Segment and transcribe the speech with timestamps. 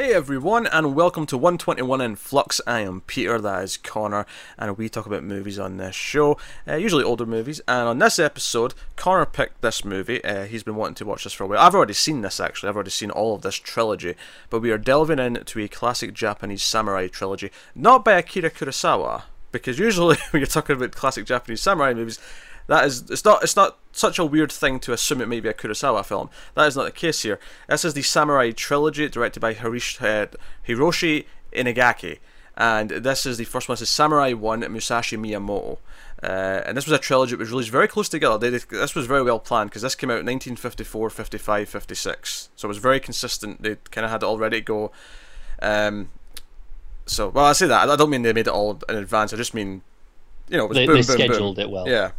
[0.00, 2.58] Hey everyone, and welcome to 121 in Flux.
[2.66, 4.24] I am Peter, that is Connor,
[4.56, 7.60] and we talk about movies on this show, uh, usually older movies.
[7.68, 10.24] And on this episode, Connor picked this movie.
[10.24, 11.58] Uh, he's been wanting to watch this for a while.
[11.58, 14.14] I've already seen this actually, I've already seen all of this trilogy,
[14.48, 19.78] but we are delving into a classic Japanese samurai trilogy, not by Akira Kurosawa, because
[19.78, 22.18] usually when you're talking about classic Japanese samurai movies,
[22.70, 25.48] that is, it's not, it's not such a weird thing to assume it may be
[25.48, 26.30] a Kurosawa film.
[26.54, 27.40] That is not the case here.
[27.68, 30.28] This is the Samurai trilogy directed by Harish, uh,
[30.68, 32.20] Hiroshi Inagaki,
[32.56, 33.72] and this is the first one.
[33.72, 35.78] This is Samurai One, Musashi Miyamoto.
[36.22, 38.38] Uh, and this was a trilogy that was released very close together.
[38.38, 42.50] They, they, this was very well planned because this came out in 1954, 55, 56.
[42.54, 43.62] So it was very consistent.
[43.62, 44.92] They kind of had it all ready to go.
[45.60, 46.10] Um,
[47.06, 47.88] so, well, I say that.
[47.88, 49.32] I don't mean they made it all in advance.
[49.32, 49.82] I just mean,
[50.48, 51.64] you know, they, boom, they boom, scheduled boom.
[51.64, 51.88] it well.
[51.88, 52.12] Yeah.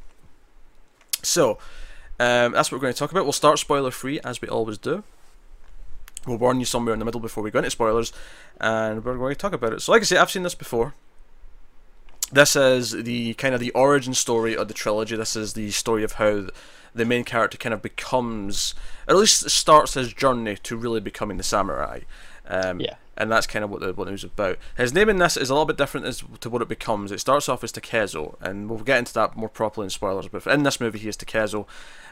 [1.23, 1.57] So,
[2.19, 3.23] um, that's what we're going to talk about.
[3.23, 5.03] We'll start spoiler free as we always do.
[6.27, 8.13] We'll warn you somewhere in the middle before we go into spoilers,
[8.59, 9.81] and we're going to talk about it.
[9.81, 10.93] So, like I say, I've seen this before.
[12.31, 15.15] This is the kind of the origin story of the trilogy.
[15.15, 16.47] This is the story of how
[16.93, 18.75] the main character kind of becomes,
[19.07, 22.01] or at least starts his journey to really becoming the samurai.
[22.47, 22.95] Um, Yeah.
[23.17, 24.57] And that's kind of what the what it was about.
[24.77, 27.11] His name in this is a little bit different as to what it becomes.
[27.11, 30.27] It starts off as Takezo, and we'll get into that more properly in spoilers.
[30.27, 31.65] But in this movie, he is Takezo,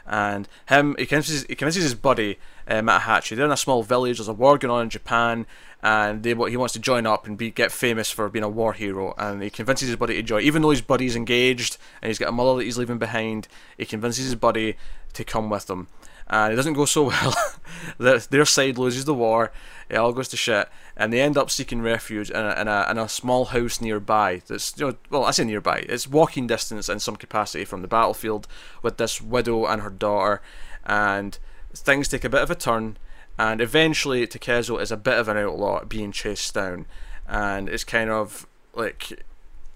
[0.06, 3.36] and him he convinces he convinces his buddy uh, Matahachi.
[3.36, 4.18] They're in a small village.
[4.18, 5.46] There's a war going on in Japan,
[5.82, 8.74] and they he wants to join up and be get famous for being a war
[8.74, 9.14] hero.
[9.16, 12.28] And he convinces his buddy to join, even though his buddy's engaged and he's got
[12.28, 13.48] a mother that he's leaving behind.
[13.78, 14.76] He convinces his buddy
[15.14, 15.88] to come with them
[16.30, 17.34] and it doesn't go so well.
[17.98, 19.52] their, their side loses the war,
[19.88, 22.86] it all goes to shit, and they end up seeking refuge in a, in a,
[22.88, 24.40] in a small house nearby.
[24.46, 25.84] That's you know, well, I say nearby.
[25.88, 28.46] It's walking distance in some capacity from the battlefield
[28.82, 30.40] with this widow and her daughter,
[30.86, 31.38] and
[31.74, 32.96] things take a bit of a turn,
[33.38, 36.86] and eventually Takezo is a bit of an outlaw being chased down,
[37.28, 39.24] and it's kind of like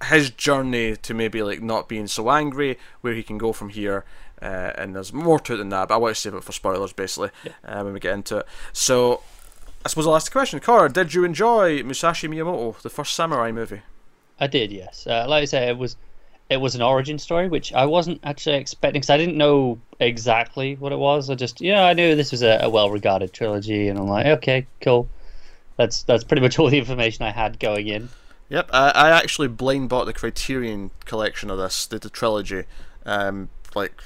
[0.04, 4.04] his journey to maybe like not being so angry, where he can go from here.
[4.44, 6.52] Uh, and there's more to it than that, but I want to save it for
[6.52, 7.30] spoilers basically
[7.64, 8.46] uh, when we get into it.
[8.74, 9.22] So,
[9.84, 13.52] I suppose I'll ask the question, Cora, did you enjoy Musashi Miyamoto, the first samurai
[13.52, 13.80] movie?
[14.38, 15.06] I did, yes.
[15.06, 15.96] Uh, like I say, it was
[16.50, 20.76] it was an origin story, which I wasn't actually expecting because I didn't know exactly
[20.76, 21.30] what it was.
[21.30, 24.66] I just, yeah, I knew this was a, a well-regarded trilogy, and I'm like, okay,
[24.82, 25.08] cool.
[25.78, 28.10] That's that's pretty much all the information I had going in.
[28.50, 32.64] Yep, I, I actually blind bought the Criterion collection of this, the, the trilogy,
[33.06, 34.02] um, like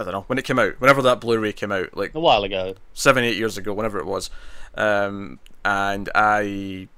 [0.00, 2.44] I don't know when it came out, whenever that Blu-ray came out, like A while
[2.44, 2.74] ago.
[2.94, 4.30] seven, eight years ago, whenever it was,
[4.76, 6.88] um, and I,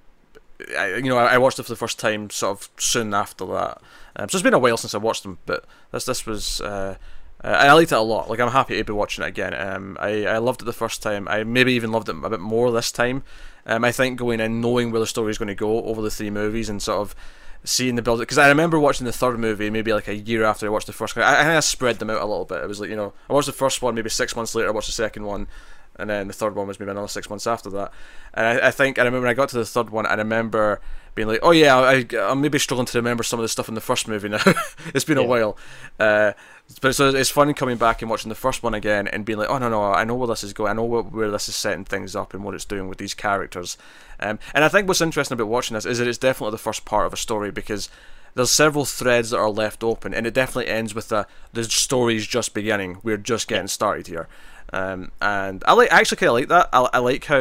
[0.78, 3.81] I, you know, I, watched it for the first time sort of soon after that.
[4.16, 6.60] Um, so it's been a while since I watched them, but this this was.
[6.60, 6.97] Uh,
[7.43, 8.28] uh, I liked it a lot.
[8.28, 9.55] Like I'm happy to be watching it again.
[9.55, 11.27] Um, I I loved it the first time.
[11.27, 13.22] I maybe even loved it a bit more this time.
[13.65, 16.10] Um, I think going in knowing where the story is going to go over the
[16.10, 17.15] three movies and sort of
[17.65, 20.66] seeing the build because I remember watching the third movie maybe like a year after
[20.66, 21.16] I watched the first.
[21.16, 22.62] I, I kind of spread them out a little bit.
[22.62, 24.69] It was like you know I watched the first one maybe six months later.
[24.69, 25.47] I watched the second one,
[25.97, 27.93] and then the third one was maybe another six months after that.
[28.34, 30.81] And I, I think I remember when I got to the third one, I remember
[31.15, 33.75] being like, oh yeah, I, I'm maybe struggling to remember some of the stuff in
[33.75, 34.42] the first movie now.
[34.94, 35.56] it's been a while.
[35.98, 36.32] Uh,
[36.81, 39.51] but so it's fun coming back and watching the first one again and being like,
[39.51, 40.71] oh no no, I know where this is going.
[40.71, 43.15] I know where, where this is setting things up and what it's doing with these
[43.15, 43.77] characters.
[44.21, 46.85] Um, and I think what's interesting about watching this is that it's definitely the first
[46.85, 47.89] part of a story because
[48.35, 52.27] there's several threads that are left open, and it definitely ends with the the story's
[52.27, 52.99] just beginning.
[53.03, 54.29] We're just getting started here,
[54.73, 56.69] um, and I like I actually kind of like that.
[56.73, 57.41] I, I like how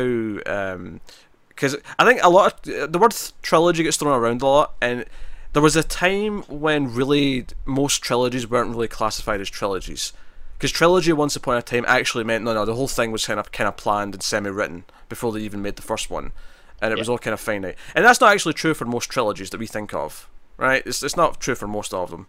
[1.49, 5.05] because I think a lot of the word trilogy gets thrown around a lot, and
[5.53, 10.13] there was a time when really most trilogies weren't really classified as trilogies.
[10.57, 13.39] Because trilogy, once upon a time, actually meant no, no, the whole thing was kind
[13.39, 16.33] of kind of planned and semi-written before they even made the first one,
[16.81, 17.75] and it was all kind of finite.
[17.95, 20.83] And that's not actually true for most trilogies that we think of, right?
[20.85, 22.27] It's it's not true for most of them.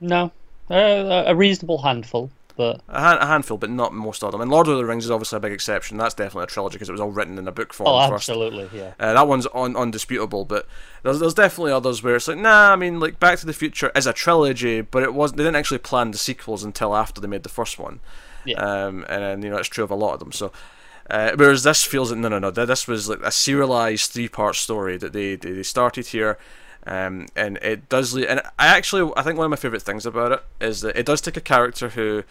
[0.00, 0.32] No,
[0.68, 4.40] uh, a reasonable handful, but A, hand, a handful, but not most of them.
[4.40, 5.96] And Lord of the Rings is obviously a big exception.
[5.96, 8.28] That's definitely a trilogy because it was all written in a book form oh, first.
[8.28, 8.94] absolutely, yeah.
[9.00, 10.66] Uh, that one's un- undisputable, but
[11.02, 13.90] there's there's definitely others where it's like, nah, I mean, like Back to the Future
[13.96, 15.38] is a trilogy, but it wasn't.
[15.38, 18.00] They didn't actually plan the sequels until after they made the first one.
[18.44, 18.56] Yeah.
[18.58, 20.30] Um, and, and you know it's true of a lot of them.
[20.30, 20.52] So,
[21.10, 22.50] uh, whereas this feels like no, no, no.
[22.50, 26.38] This was like a serialized three-part story that they they, they started here.
[26.86, 30.04] Um, and it does, le- and I actually, I think one of my favorite things
[30.04, 32.24] about it is that it does take a character who,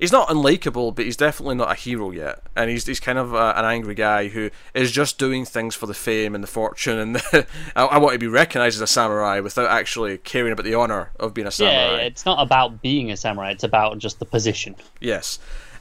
[0.00, 3.32] he's not unlikable, but he's definitely not a hero yet, and he's he's kind of
[3.34, 6.98] a, an angry guy who is just doing things for the fame and the fortune,
[6.98, 7.46] and the,
[7.76, 11.12] I, I want to be recognized as a samurai without actually caring about the honor
[11.20, 11.98] of being a samurai.
[11.98, 14.74] Yeah, it's not about being a samurai; it's about just the position.
[15.00, 15.38] Yes,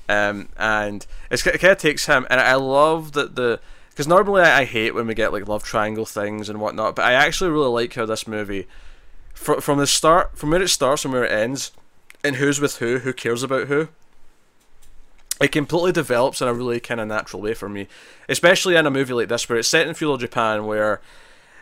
[0.08, 3.60] um, and it's, it kind of takes him, and I love that the
[4.00, 7.04] because normally I, I hate when we get like love triangle things and whatnot, but
[7.04, 8.66] I actually really like how this movie,
[9.34, 11.74] fr- from the start, from where it starts and where it ends,
[12.24, 13.90] and who's with who, who cares about who.
[15.42, 17.90] It completely develops in a really kind of natural way for me,
[18.30, 21.02] especially in a movie like this where it's set in feudal Japan, where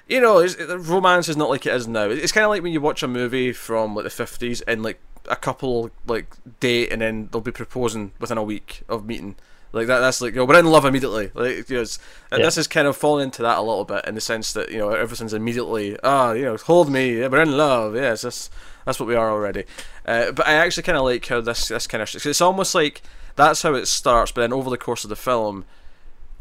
[0.08, 0.46] you know,
[0.78, 2.08] romance is not like it is now.
[2.08, 5.00] It's kind of like when you watch a movie from like the fifties and like
[5.28, 6.28] a couple like
[6.60, 9.38] date and then they'll be proposing within a week of meeting.
[9.78, 11.32] Like that, that's like you know, we're in love immediately.
[11.34, 11.86] Like you know,
[12.32, 12.38] yeah.
[12.38, 14.78] this is kind of falling into that a little bit in the sense that you
[14.80, 17.96] know everything's immediately ah oh, you know hold me, yeah, we're in love.
[17.96, 18.50] Yes, that's
[18.86, 19.66] that's what we are already.
[20.06, 23.02] Uh, but I actually kind of like how this this kind of it's almost like
[23.36, 25.66] that's how it starts, but then over the course of the film,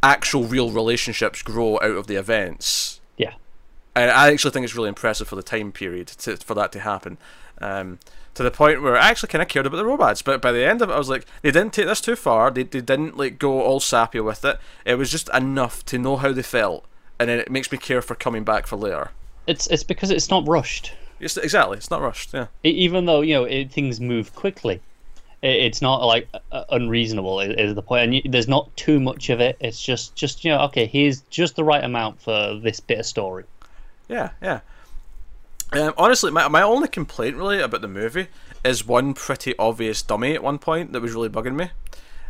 [0.02, 3.00] actual real relationships grow out of the events.
[3.96, 6.80] And I actually think it's really impressive for the time period to, for that to
[6.80, 7.16] happen.
[7.62, 7.98] Um,
[8.34, 10.20] to the point where I actually kind of cared about the robots.
[10.20, 12.50] But by the end of it, I was like, they didn't take this too far.
[12.50, 14.58] They, they didn't like go all sappy with it.
[14.84, 16.84] It was just enough to know how they felt,
[17.18, 19.12] and then it makes me care for coming back for later.
[19.46, 20.92] It's it's because it's not rushed.
[21.18, 22.34] It's, exactly, it's not rushed.
[22.34, 22.48] Yeah.
[22.62, 24.82] It, even though you know it, things move quickly,
[25.40, 27.40] it, it's not like uh, unreasonable.
[27.40, 28.02] Is, is the point?
[28.02, 29.56] And you, there's not too much of it.
[29.60, 33.06] It's just just you know okay, here's just the right amount for this bit of
[33.06, 33.44] story.
[34.08, 34.60] Yeah, yeah.
[35.72, 38.28] Um, honestly, my, my only complaint really about the movie
[38.64, 41.70] is one pretty obvious dummy at one point that was really bugging me.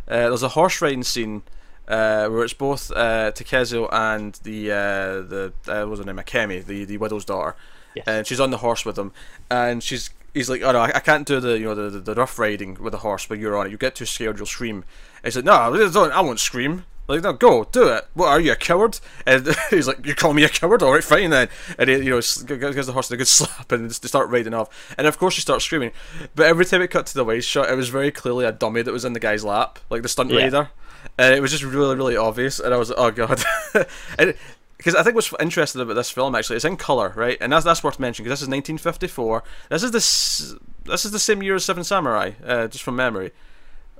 [0.08, 1.42] Uh, there's a horse riding scene
[1.88, 6.16] uh, where it's both uh, Takezo and the uh, the uh, what was her name
[6.16, 7.56] Akemi, the the widow's daughter,
[7.94, 8.04] yes.
[8.06, 9.12] and she's on the horse with him,
[9.50, 12.14] and she's he's like, oh no, I, I can't do the you know the, the
[12.14, 13.70] rough riding with the horse, but you're on it.
[13.70, 14.84] You get too scared, you'll scream.
[15.22, 16.84] And he's like, no, I won't scream.
[17.08, 18.06] Like, no, go, do it.
[18.14, 18.98] What are you, a coward?
[19.24, 20.82] And he's like, you call me a coward?
[20.82, 21.48] All right, fine then.
[21.78, 24.94] And he, you know, gives the horse a good slap and they start riding off.
[24.98, 25.92] And of course, she starts screaming.
[26.34, 28.82] But every time it cut to the waist shot, it was very clearly a dummy
[28.82, 30.42] that was in the guy's lap, like the stunt yeah.
[30.42, 30.70] rider.
[31.16, 32.58] And it was just really, really obvious.
[32.58, 33.44] And I was like, oh god.
[34.18, 34.34] and
[34.76, 37.38] because I think what's interesting about this film actually, it's in color, right?
[37.40, 39.44] And that's that's worth mentioning because this is 1954.
[39.70, 43.30] This is the this is the same year as Seven Samurai, uh, just from memory,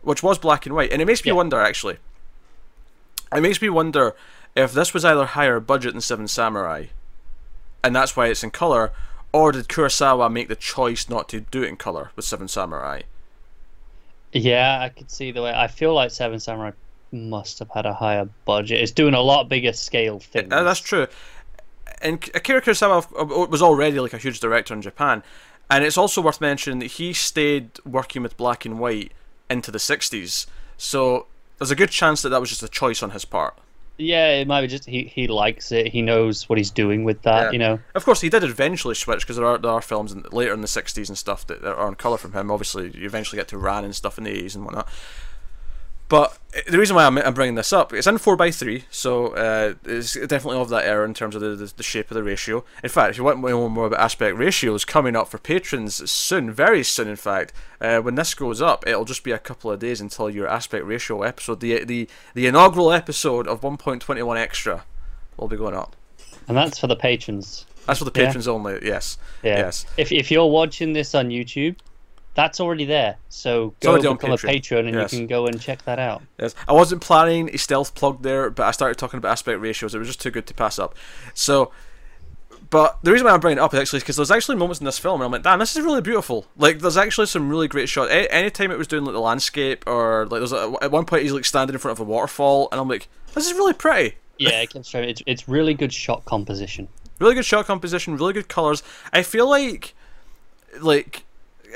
[0.03, 0.93] which was black and white.
[0.93, 1.37] And it makes me yeah.
[1.37, 1.99] wonder actually
[3.35, 4.15] it makes me wonder
[4.55, 6.87] if this was either higher budget than Seven Samurai,
[7.85, 8.93] and that's why it's in color,
[9.33, 13.03] or did Kurosawa make the choice not to do it in color with Seven Samurai?
[14.33, 15.53] Yeah, I could see the way.
[15.55, 16.73] I feel like Seven Samurai
[17.13, 18.81] must have had a higher budget.
[18.81, 20.53] It's doing a lot bigger scale things.
[20.53, 21.07] Uh, that's true.
[22.03, 25.23] And Akira Kurosawa was already like a huge director in Japan,
[25.71, 29.13] and it's also worth mentioning that he stayed working with black and white
[29.49, 30.47] into the '60s.
[30.77, 31.27] So
[31.59, 33.59] there's a good chance that that was just a choice on his part.
[33.99, 35.89] Yeah, it might be just he, he likes it.
[35.89, 37.45] He knows what he's doing with that.
[37.45, 37.51] Yeah.
[37.53, 37.81] You know.
[37.95, 40.61] Of course, he did eventually switch because there are there are films in, later in
[40.61, 42.51] the '60s and stuff that, that are on color from him.
[42.51, 44.89] Obviously, you eventually get to Ran and stuff in the '80s and whatnot.
[46.09, 46.39] But
[46.69, 50.59] the reason why I'm, I'm bringing this up, it's in 4x3, so uh, it's definitely
[50.59, 52.65] of that era in terms of the, the, the, shape of the ratio.
[52.83, 56.09] In fact, if you want to know more about aspect ratios coming up for patrons
[56.09, 59.71] soon, very soon in fact, uh, when this goes up, it'll just be a couple
[59.71, 64.85] of days until your aspect ratio episode, the, the, the inaugural episode of 1.21 Extra,
[65.37, 65.97] will be going up.
[66.47, 67.67] And that's for the patrons.
[67.87, 68.53] That's for the patrons yeah.
[68.53, 69.19] only, yes.
[69.43, 69.59] Yeah.
[69.59, 69.87] Yes.
[69.97, 71.77] If, if you're watching this on YouTube,
[72.37, 73.17] that's already there.
[73.31, 75.13] So go become a patron and yes.
[75.13, 76.23] you can go and check that out.
[76.39, 79.95] Yes, I wasn't planning a stealth plug there, but I started talking about aspect ratios.
[79.95, 80.95] It was just too good to pass up.
[81.35, 81.73] So,
[82.69, 84.85] but the reason why I'm bringing it up is actually because there's actually moments in
[84.85, 86.47] this film where I'm like, damn, this is really beautiful.
[86.57, 88.11] Like, there's actually some really great shots.
[88.11, 91.23] A- anytime it was doing like the landscape or like there's a, at one point
[91.23, 94.17] he's like standing in front of a waterfall, and I'm like, this is really pretty.
[94.39, 96.89] Yeah, it comes from it's it's really good shot composition.
[97.19, 98.83] Really good shot composition, really good colors.
[99.11, 99.95] I feel like
[100.81, 101.25] like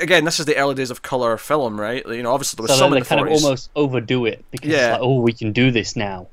[0.00, 2.06] again, this is the early days of color film, right?
[2.06, 3.36] You know, obviously there was so some they in the kind 40s.
[3.36, 4.92] of almost overdo it because yeah.
[4.92, 6.28] Like, oh, we can do this now.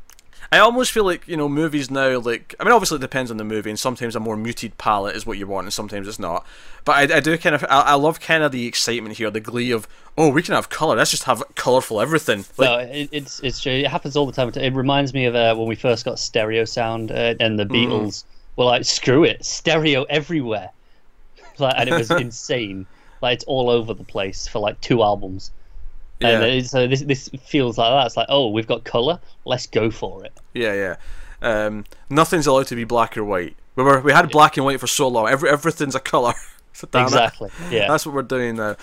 [0.52, 2.20] I almost feel like you know movies now.
[2.20, 5.16] Like I mean, obviously it depends on the movie, and sometimes a more muted palette
[5.16, 6.46] is what you want, and sometimes it's not.
[6.86, 9.42] But I, I do kind of I, I, love kind of the excitement here, the
[9.42, 10.96] glee of oh, we can have color.
[10.96, 12.46] Let's just have colorful everything.
[12.56, 13.74] Like, no, it, it's it's true.
[13.74, 14.50] It happens all the time.
[14.56, 17.72] It reminds me of uh, when we first got stereo sound uh, and the mm.
[17.72, 18.24] Beatles mm.
[18.56, 20.72] were like, screw it, stereo everywhere,
[21.60, 22.86] like, and it was insane.
[23.22, 25.52] Like it's all over the place for like two albums.
[26.20, 26.42] Yeah.
[26.42, 28.08] And so this this feels like that.
[28.08, 29.20] It's like, oh, we've got color.
[29.46, 30.34] Let's go for it.
[30.54, 30.96] Yeah, yeah.
[31.42, 33.56] Um, nothing's allowed to be black or white.
[33.76, 35.28] We were we had black and white for so long.
[35.28, 36.34] Every everything's a color.
[36.94, 37.50] exactly.
[37.68, 37.72] It.
[37.72, 37.88] Yeah.
[37.88, 38.76] That's what we're doing now.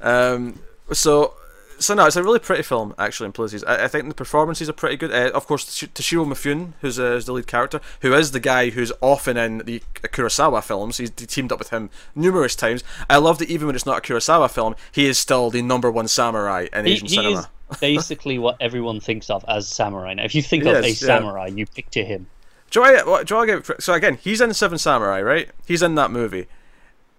[0.00, 0.58] Um,
[0.92, 1.34] so
[1.78, 3.64] so no, it's a really pretty film actually in places.
[3.64, 5.12] I, I think the performances are pretty good.
[5.12, 8.92] Uh, of course, Toshiro Mifune, who's, uh, the lead character, who is the guy who's
[9.00, 10.98] often in the Kurosawa films.
[10.98, 12.84] He's teamed up with him numerous times.
[13.08, 15.90] I love that even when it's not a Kurosawa film, he is still the number
[15.90, 17.50] one samurai in he, Asian he cinema.
[17.70, 20.14] Is basically what everyone thinks of as samurai.
[20.14, 21.06] Now, if you think He of a is, yeah.
[21.06, 22.26] samurai, you picture him.
[22.70, 25.50] Do I, do I get, so again, he's in Seven Samurai, right?
[25.66, 26.48] He's in that movie,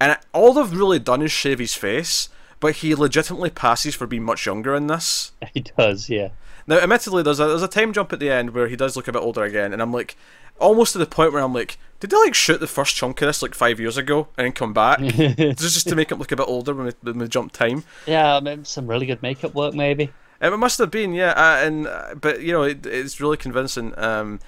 [0.00, 2.28] and all they've really done is shave his face,
[2.60, 5.32] but he legitimately passes for being much younger in this.
[5.54, 6.28] He does, yeah.
[6.66, 9.08] Now, admittedly, there's a there's a time jump at the end where he does look
[9.08, 10.16] a bit older again, and I'm like,
[10.60, 13.26] almost to the point where I'm like, did they like shoot the first chunk of
[13.26, 15.00] this like five years ago and then come back?
[15.00, 17.82] just just to make him look a bit older when we, when we jump time.
[18.06, 20.12] Yeah, I mean, some really good makeup work, maybe.
[20.40, 21.32] It must have been, yeah.
[21.32, 23.98] Uh, and uh, but you know, it, it's really convincing.
[23.98, 24.40] Um,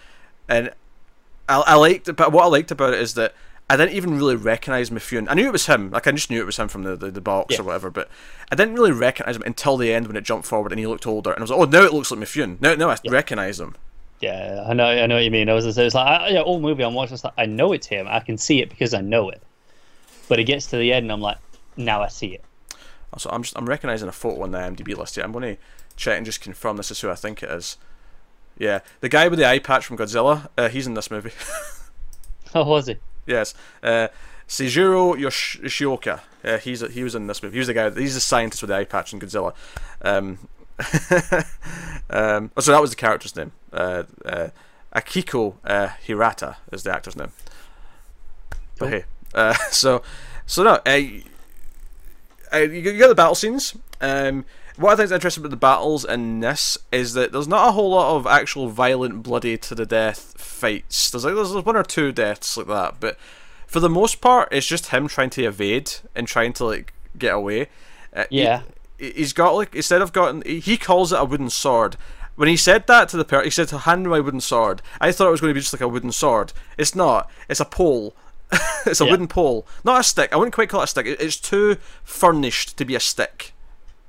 [0.48, 0.70] and
[1.48, 3.34] I, I liked, but what I liked about it is that
[3.72, 5.26] I didn't even really recognize Mifune.
[5.30, 5.90] I knew it was him.
[5.90, 7.60] Like I just knew it was him from the, the, the box Yeah.
[7.60, 7.90] or whatever.
[7.90, 8.08] But
[8.50, 11.06] I didn't really recognize him until the end when it jumped forward and he looked
[11.06, 11.30] older.
[11.32, 12.60] And I was like, oh, now it looks like Mifune.
[12.60, 13.74] Now, now I recognize him.
[14.20, 15.48] Yeah, I know, I know what you mean.
[15.48, 17.86] I was, it was like, I, yeah, all movie I'm watching, like, I know it's
[17.86, 18.06] him.
[18.08, 19.42] I can see it because I know it.
[20.28, 21.38] But it gets to the end, and I'm like,
[21.76, 22.44] now I see it.
[23.12, 25.24] Also, I'm just I'm recognizing a photo on the IMDb list here.
[25.24, 25.62] I'm going to
[25.96, 27.76] check and just confirm this is who I think it is.
[28.56, 30.48] Yeah, the guy with the eye patch from Godzilla.
[30.56, 31.32] Uh, he's in this movie.
[32.54, 32.96] Oh, was he?
[33.26, 34.08] Yes, uh,
[34.48, 36.20] Seijuro Yosh- Yoshioka.
[36.44, 37.54] Uh, he's he was in this movie.
[37.54, 37.90] He was the guy.
[37.90, 39.54] He's the scientist with the eye patch in Godzilla.
[40.02, 40.38] Um,
[42.10, 43.52] um, oh, so that was the character's name.
[43.72, 44.48] Uh, uh,
[44.94, 47.32] Akihiko uh, Hirata is the actor's name.
[48.78, 48.88] But Cool.
[48.88, 50.02] hey, uh, so
[50.46, 51.00] so no, uh,
[52.52, 53.76] uh, you, you got the battle scenes.
[54.00, 54.44] Um,
[54.82, 57.72] what I think is interesting about the battles in this is that there's not a
[57.72, 61.10] whole lot of actual violent, bloody to the death fights.
[61.10, 63.16] There's like there's one or two deaths like that, but
[63.66, 67.34] for the most part, it's just him trying to evade and trying to like get
[67.34, 67.68] away.
[68.14, 68.62] Uh, Yeah.
[68.98, 71.96] he, has got like instead of gotten he calls it a wooden sword.
[72.34, 74.80] When he said that to the person, he said to hand me my wooden sword.
[75.00, 76.52] I thought it was going to be just like a wooden sword.
[76.78, 77.30] It's not.
[77.48, 78.14] It's a pole.
[78.86, 79.10] it's a Yeah.
[79.10, 80.32] wooden pole, not a stick.
[80.32, 81.06] I wouldn't quite call it a stick.
[81.06, 83.52] It's too furnished to be a stick.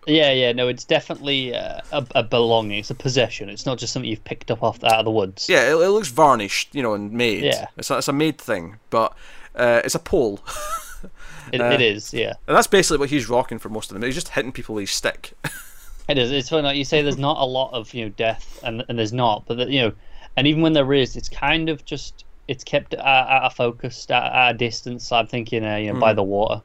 [0.07, 2.79] Yeah, yeah, no, it's definitely uh, a, a belonging.
[2.79, 3.49] It's a possession.
[3.49, 5.47] It's not just something you've picked up off out of the woods.
[5.49, 7.43] Yeah, it, it looks varnished, you know, and made.
[7.43, 7.67] Yeah.
[7.77, 9.13] it's a, it's a made thing, but
[9.55, 10.39] uh, it's a pole,
[11.51, 12.33] It, uh, it is, yeah.
[12.47, 14.03] and that's basically what he's rocking for most of them.
[14.03, 15.33] He's just hitting people with his stick.
[16.09, 16.31] It is.
[16.31, 18.99] It's funny, like you say, there's not a lot of you know death, and and
[18.99, 19.93] there's not, but you know,
[20.35, 24.05] and even when there is, it's kind of just it's kept at, at a focus,
[24.09, 25.13] at, at a distance.
[25.13, 26.61] I'm thinking, uh, you know, by the water.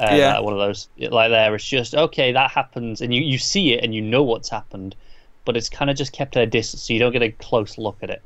[0.00, 0.38] Uh, Yeah.
[0.40, 1.54] one of those like there.
[1.54, 4.96] It's just okay, that happens, and you you see it, and you know what's happened,
[5.44, 7.76] but it's kind of just kept at a distance, so you don't get a close
[7.78, 8.22] look at it.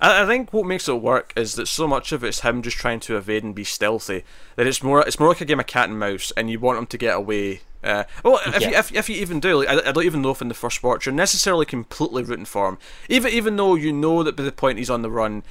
[0.00, 2.76] I, I think what makes it work is that so much of it's him just
[2.76, 4.24] trying to evade and be stealthy
[4.56, 6.78] that it's more it's more like a game of cat and mouse, and you want
[6.78, 7.62] him to get away.
[7.84, 10.30] Uh, well, if, you, if, if you even do, like, I, I don't even know
[10.30, 12.78] if in the first watch you're necessarily completely rooting for him,
[13.08, 15.42] even even though you know that by the point he's on the run,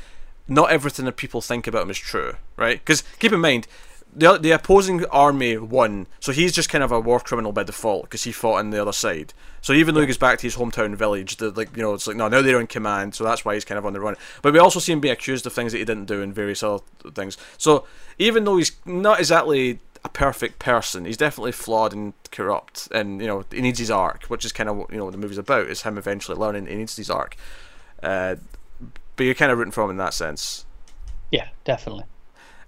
[0.48, 2.80] not everything that people think about him is true, right?
[2.80, 3.68] Because keep in mind.
[4.14, 8.04] The, the opposing army won, so he's just kind of a war criminal by default
[8.04, 9.34] because he fought on the other side.
[9.62, 12.08] So even though he goes back to his hometown village, the, like you know, it's
[12.08, 14.16] like no, now they're in command, so that's why he's kind of on the run.
[14.42, 16.62] But we also see him being accused of things that he didn't do and various
[16.62, 17.38] other things.
[17.58, 17.86] So
[18.18, 23.28] even though he's not exactly a perfect person, he's definitely flawed and corrupt, and you
[23.28, 25.38] know he needs his arc, which is kind of what you know what the movie's
[25.38, 25.68] about.
[25.68, 27.38] Is him eventually learning he needs his arc.
[28.04, 28.36] Uh,
[29.16, 30.66] but you're kind of rooting for him in that sense.
[31.32, 32.06] Yeah, definitely.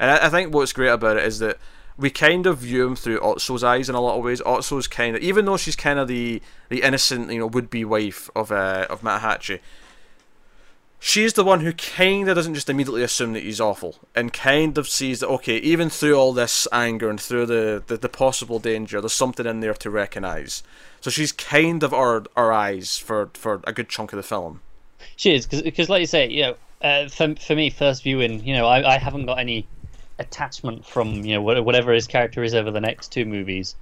[0.03, 1.57] And I, I think what's great about it is that
[1.97, 4.41] we kind of view him through Otsu's eyes in a lot of ways.
[4.41, 7.85] Otsu's kind of, even though she's kind of the the innocent, you know, would be
[7.85, 9.61] wife of uh, of Matahachi,
[10.99, 14.77] she's the one who kind of doesn't just immediately assume that he's awful and kind
[14.77, 18.59] of sees that okay, even through all this anger and through the the, the possible
[18.59, 20.63] danger, there's something in there to recognize.
[20.99, 24.59] So she's kind of our our eyes for for a good chunk of the film.
[25.15, 28.53] She is because, like you say, you know, uh, for for me, first viewing, you
[28.53, 29.65] know, I, I haven't got any
[30.19, 33.75] attachment from you know whatever his character is over the next two movies,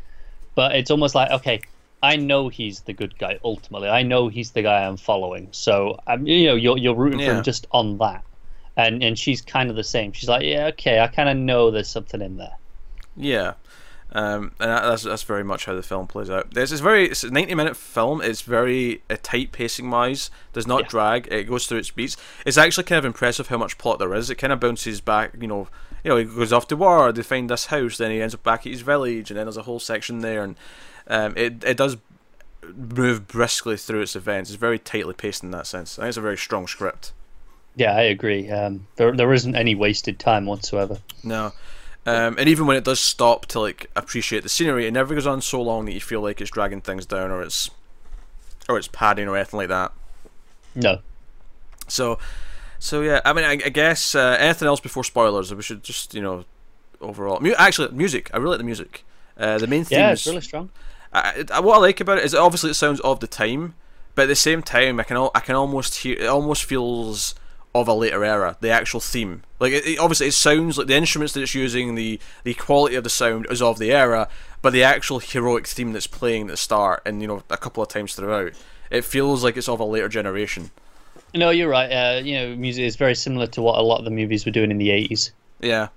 [0.56, 1.62] but it's almost like okay,
[2.04, 3.90] I know he's the good guy ultimately.
[3.90, 7.26] I know he's the guy I'm following, so I'm you know you're you're rooting for
[7.26, 8.24] him just on that,
[8.78, 10.12] and and she's kind of the same.
[10.14, 12.56] She's like, yeah, okay, I kind of know there's something in there.
[13.16, 13.54] Yeah.
[14.14, 16.54] Um, and that's that's very much how the film plays out.
[16.54, 18.22] This is very it's a ninety minute film.
[18.22, 20.30] It's very uh, tight pacing wise.
[20.52, 20.88] Does not Yeah.
[20.90, 21.28] drag.
[21.32, 22.18] It goes through its beats.
[22.46, 24.30] It's actually kind of impressive how much plot there is.
[24.30, 25.36] It kind of bounces back.
[25.40, 25.68] You know,
[26.03, 27.12] you know, he goes off to war.
[27.12, 27.98] They find this house.
[27.98, 30.43] Then he ends up back at his village, and then there's a whole section there.
[30.43, 30.55] And
[31.08, 31.98] um, it it does
[32.75, 34.50] move briskly through its events.
[34.50, 35.98] It's very tightly paced in that sense.
[35.98, 37.13] I think it's a very strong script.
[37.75, 38.50] Yeah, I agree.
[38.50, 41.00] Um, there there isn't any wasted time whatsoever.
[41.24, 41.53] No.
[42.03, 45.27] Um, and even when it does stop to like appreciate the scenery, it never goes
[45.27, 47.70] on so long that you feel like it's dragging things down or it's
[48.67, 49.91] or it's padding or anything like that.
[50.74, 51.00] No.
[51.88, 52.17] So,
[52.82, 53.22] so yeah.
[53.24, 55.54] I mean, I, I guess uh, anything else before spoilers?
[55.54, 56.46] We should just you know
[57.00, 57.40] overall.
[57.40, 58.32] Mu- actually, music.
[58.34, 59.06] I really like the music.
[59.38, 59.92] Uh, the main themes.
[59.92, 60.72] Yeah, it's really strong.
[61.14, 63.76] I, I, what I like about it is obviously it sounds of the time,
[64.16, 66.26] but at the same time, I can al- I can almost hear it.
[66.26, 67.36] Almost feels
[67.76, 68.58] of a later era.
[68.62, 71.94] The actual theme, like it, it, obviously, it sounds like the instruments that it's using,
[71.94, 74.28] the the quality of the sound is of the era,
[74.64, 77.84] but the actual heroic theme that's playing at the start and you know a couple
[77.84, 78.54] of times throughout,
[78.90, 80.72] it feels like it's of a later generation.
[81.34, 81.90] No, you're right.
[81.90, 84.52] Uh, you know, music is very similar to what a lot of the movies were
[84.52, 85.32] doing in the '80s.
[85.60, 85.90] Yeah.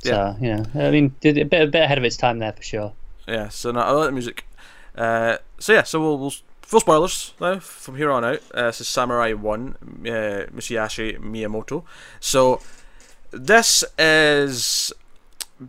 [0.00, 2.62] So yeah, I mean, did a bit, a bit ahead of its time there for
[2.62, 2.92] sure.
[3.28, 3.48] Yeah.
[3.48, 4.44] So no, I like the music.
[4.96, 6.32] Uh, so yeah, so we'll, we'll
[6.62, 8.40] full spoilers now from here on out.
[8.54, 11.84] Uh, this is Samurai One, uh, Musashi Miyamoto.
[12.18, 12.60] So
[13.30, 14.92] this is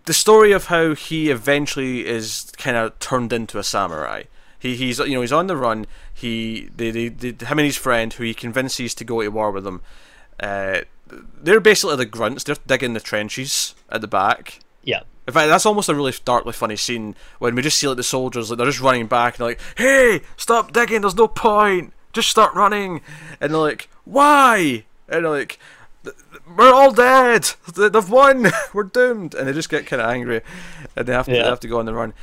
[0.05, 4.23] the story of how he eventually is kind of turned into a samurai.
[4.57, 5.85] He, he's you know he's on the run.
[6.23, 9.51] He they, they, they him and his friend who he convinces to go to war
[9.51, 9.81] with him.
[10.39, 10.81] Uh,
[11.41, 12.43] they're basically the grunts.
[12.45, 14.59] They're digging the trenches at the back.
[14.83, 15.01] Yeah.
[15.27, 18.03] In fact, that's almost a really darkly funny scene when we just see like the
[18.03, 21.01] soldiers like they're just running back and they're like, "Hey, stop digging!
[21.01, 21.93] There's no point.
[22.13, 23.01] Just start running."
[23.41, 25.59] And they're like, "Why?" And they're like,
[26.57, 27.49] "We're all dead.
[27.75, 28.47] They've won.
[28.73, 30.41] We're doomed." And they just get kind of angry,
[30.95, 31.43] and they have to Yeah.
[31.43, 32.13] they have to go on the run.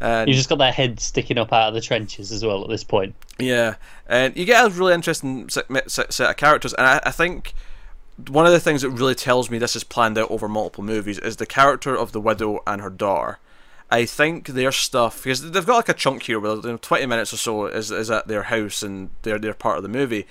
[0.00, 2.70] And You just got their head sticking up out of the trenches as well at
[2.70, 3.14] this point.
[3.38, 3.74] yeah,
[4.08, 7.54] and you get a really interesting set, set, set of characters, and I, I think
[8.28, 11.18] one of the things that really tells me this is planned out over multiple movies
[11.18, 13.38] is the character of the widow and her daughter.
[13.90, 17.06] I think their stuff because they've got like a chunk here where you know, twenty
[17.06, 20.26] minutes or so is is at their house and they're they're part of the movie.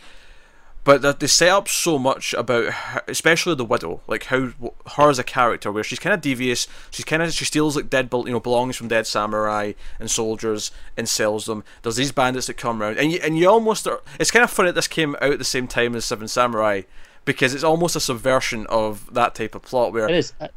[0.83, 4.53] But they set up so much about, her, especially the widow, like how
[4.95, 6.67] her as a character, where she's kind of devious.
[6.89, 10.71] She's kind of she steals like dead, you know, belongings from dead samurai and soldiers
[10.97, 11.63] and sells them.
[11.83, 14.49] There's these bandits that come around, and you and you almost are, it's kind of
[14.49, 16.83] funny that this came out at the same time as Seven Samurai
[17.25, 19.93] because it's almost a subversion of that type of plot.
[19.93, 20.33] Where It is.
[20.39, 20.47] Uh,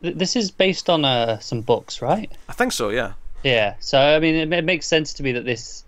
[0.00, 2.32] this is based on uh, some books, right?
[2.48, 3.12] I think so, yeah,
[3.42, 3.74] Yeah.
[3.80, 5.84] So I mean, it, it makes sense to me that this,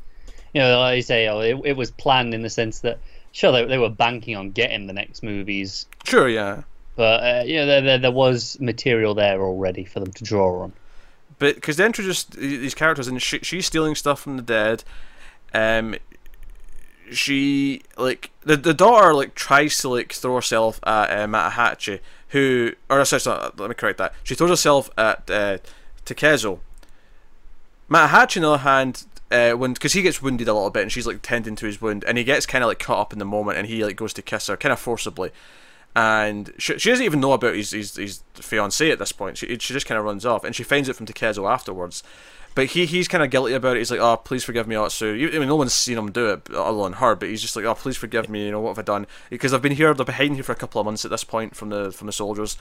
[0.52, 2.98] you know, like you say, oh, it, it was planned in the sense that
[3.32, 6.62] sure they, they were banking on getting the next movies, sure, yeah.
[6.96, 10.62] but uh, you know there, there there was material there already for them to draw
[10.62, 10.72] on.
[11.38, 14.84] but because they introduced these characters and she, she's stealing stuff from the dead
[15.54, 15.94] um
[17.10, 22.72] she like the the daughter like tries to like throw herself at uh, Matahachi who
[22.88, 25.58] or sorry, sorry let me correct that she throws herself at uh,
[26.06, 26.60] Takezo
[27.90, 30.92] Matahachi on the other hand uh, when because he gets wounded a little bit and
[30.92, 33.18] she's like tending to his wound and he gets kind of like caught up in
[33.18, 35.30] the moment and he like goes to kiss her kind of forcibly
[35.94, 39.36] and she, she doesn't even know about his his, his fiance at this point.
[39.36, 42.02] She she just kind of runs off, and she finds it from Takezo afterwards.
[42.54, 43.80] But he he's kind of guilty about it.
[43.80, 46.50] He's like, "Oh, please forgive me, Otsu." I mean, no one's seen him do it
[46.50, 48.46] other than her, but he's just like, "Oh, please forgive me.
[48.46, 50.56] You know what have I done?" Because I've been here, they're behind here for a
[50.56, 52.56] couple of months at this point from the from the soldiers.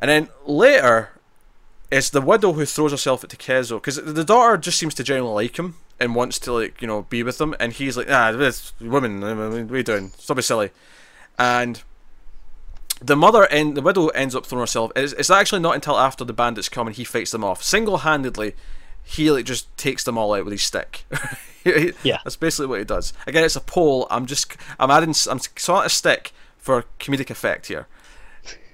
[0.00, 1.10] And then later,
[1.90, 5.46] it's the widow who throws herself at Takezo because the daughter just seems to generally
[5.46, 8.32] like him and wants to like you know be with him, and he's like, "Ah,
[8.32, 10.12] this women, what are you doing?
[10.18, 10.70] Stop being silly."
[11.38, 11.82] and
[13.00, 14.90] the mother and the widow ends up throwing herself.
[14.96, 17.98] It's, it's actually not until after the bandits come and he fights them off single
[17.98, 18.54] handedly.
[19.04, 21.04] He like just takes them all out with his stick.
[22.02, 22.18] Yeah.
[22.24, 23.12] that's basically what he does.
[23.26, 24.06] Again, it's a pole.
[24.10, 27.86] I'm just I'm adding I'm sort of stick for comedic effect here.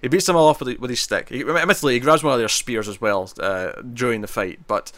[0.05, 1.31] He beats them all off with, with his stick.
[1.31, 4.93] He, admittedly, he grabs one of their spears as well uh, during the fight, but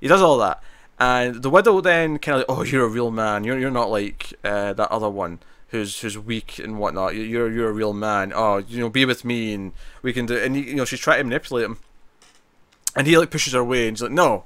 [0.00, 0.60] he does all that.
[0.98, 3.44] And the widow then kind of like, oh, you're a real man.
[3.44, 7.14] You're you're not like uh, that other one who's who's weak and whatnot.
[7.14, 8.32] You- You're you're a real man.
[8.34, 10.36] Oh, you know, be with me and we can do.
[10.36, 11.78] And you know, she's trying to manipulate him,
[12.96, 14.44] and he like pushes her away and he's like, no,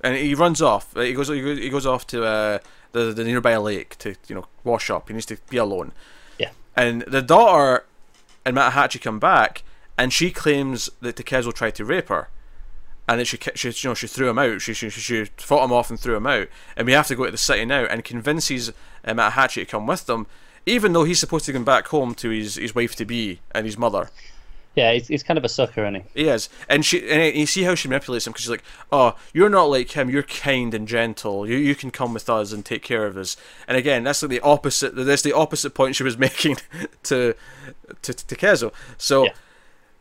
[0.00, 0.92] and he runs off.
[0.96, 2.58] He goes he goes, he goes off to uh,
[2.90, 5.08] the the nearby lake to you know wash up.
[5.08, 5.92] He needs to be alone.
[6.38, 6.50] Yeah.
[6.74, 7.84] And the daughter
[8.44, 9.62] and Matahachi come back,
[9.96, 12.28] and she claims that Takezo tried to rape her,
[13.08, 14.60] and that she, she you know she threw him out.
[14.60, 16.48] She, she she fought him off and threw him out.
[16.76, 18.70] And we have to go to the city now and convinces
[19.04, 20.26] uh, Matahachi to come with them,
[20.66, 23.66] even though he's supposed to come back home to his his wife to be and
[23.66, 24.10] his mother.
[24.74, 26.22] Yeah, he's, he's kind of a sucker, isn't he?
[26.22, 29.16] He is, and she and you see how she manipulates him because she's like, "Oh,
[29.32, 30.10] you're not like him.
[30.10, 31.48] You're kind and gentle.
[31.48, 33.36] You you can come with us and take care of us."
[33.68, 34.96] And again, that's like the opposite.
[34.96, 36.56] That's the opposite point she was making
[37.04, 37.34] to
[38.02, 38.72] to to Takezo.
[38.98, 39.32] So Yeah.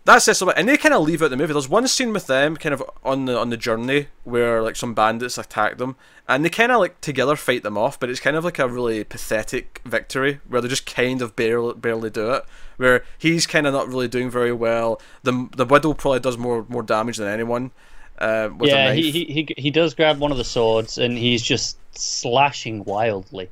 [0.06, 0.36] That's it.
[0.36, 1.54] So, and they kind of leave out the movie.
[1.54, 4.94] There's one scene with them, kind of on the on the journey, where like some
[4.94, 5.96] bandits attack them,
[6.28, 8.00] and they kind of like together fight them off.
[8.00, 11.76] But it's kind of like a really pathetic victory, where they just kind of barely
[11.76, 12.44] barely do it.
[12.76, 15.00] Where he's kind of not really doing very well.
[15.24, 17.72] The the widow probably does more more damage than anyone.
[18.20, 21.42] Uh, with yeah, he, he he he does grab one of the swords and he's
[21.42, 23.50] just slashing wildly,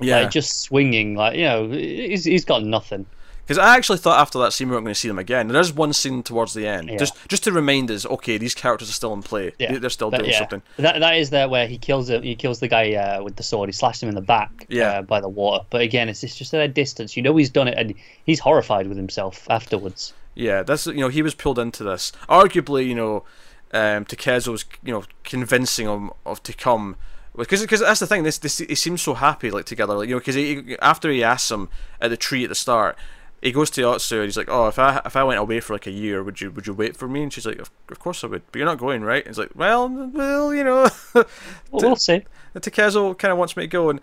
[0.00, 0.20] yeah.
[0.20, 3.04] like just swinging, like you know, he's he's got nothing.
[3.48, 5.48] Because I actually thought after that scene we weren't going to see them again.
[5.48, 6.98] There is one scene towards the end, Yeah.
[6.98, 9.52] just just to remind us, okay, these characters are still in play.
[9.58, 10.62] Yeah, They- They're still But doing yeah, something.
[10.76, 12.22] That that is there where he kills him.
[12.22, 13.70] He kills the guy uh, with the sword.
[13.70, 14.66] He slashes him in the back.
[14.68, 14.98] Yeah.
[14.98, 15.64] Uh, by the water.
[15.70, 17.16] But again, it's, it's just at a distance.
[17.16, 17.94] You know he's done it, and
[18.26, 20.12] he's horrified with himself afterwards.
[20.34, 22.12] Yeah, that's you know he was pulled into this.
[22.28, 23.24] Arguably, you know,
[23.72, 24.04] um,
[24.52, 26.96] was you know convincing him of to come
[27.34, 28.24] because because that's the thing.
[28.24, 31.24] This this he seems so happy like together, like you know, because he, after he
[31.24, 32.96] asks him at the tree at the start.
[33.40, 35.72] He goes to Otsu and he's like, "Oh, if I if I went away for
[35.72, 37.98] like a year, would you would you wait for me?" And she's like, "Of, of
[38.00, 40.88] course I would, but you're not going, right?" And he's like, "Well, well, you know."
[41.14, 41.26] Well,
[41.72, 42.24] we'll see.
[42.54, 44.00] And Takezo kind of wants me to go, and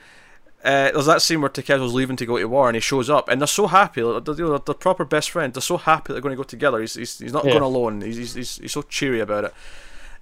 [0.64, 3.28] uh, there's that scene where Takezo's leaving to go to war, and he shows up,
[3.28, 4.02] and they're so happy.
[4.02, 5.54] They're, know, they're proper best friends.
[5.56, 6.80] They're so happy they're going to go together.
[6.80, 7.52] He's he's, he's not Yeah.
[7.52, 8.02] going alone.
[8.02, 9.54] He's, he's he's he's so cheery about it.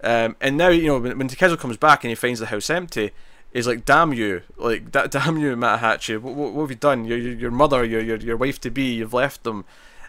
[0.04, 2.69] Um, and now you know when, when Takezo comes back and he finds the house
[2.69, 3.12] empty,
[3.54, 4.42] he's like, "Damn you!
[4.58, 6.20] Like, da- damn you, Matahachi!
[6.20, 7.06] What, what, what have you done?
[7.06, 9.66] Your your, your mother, your, your your wife to be, you've left them,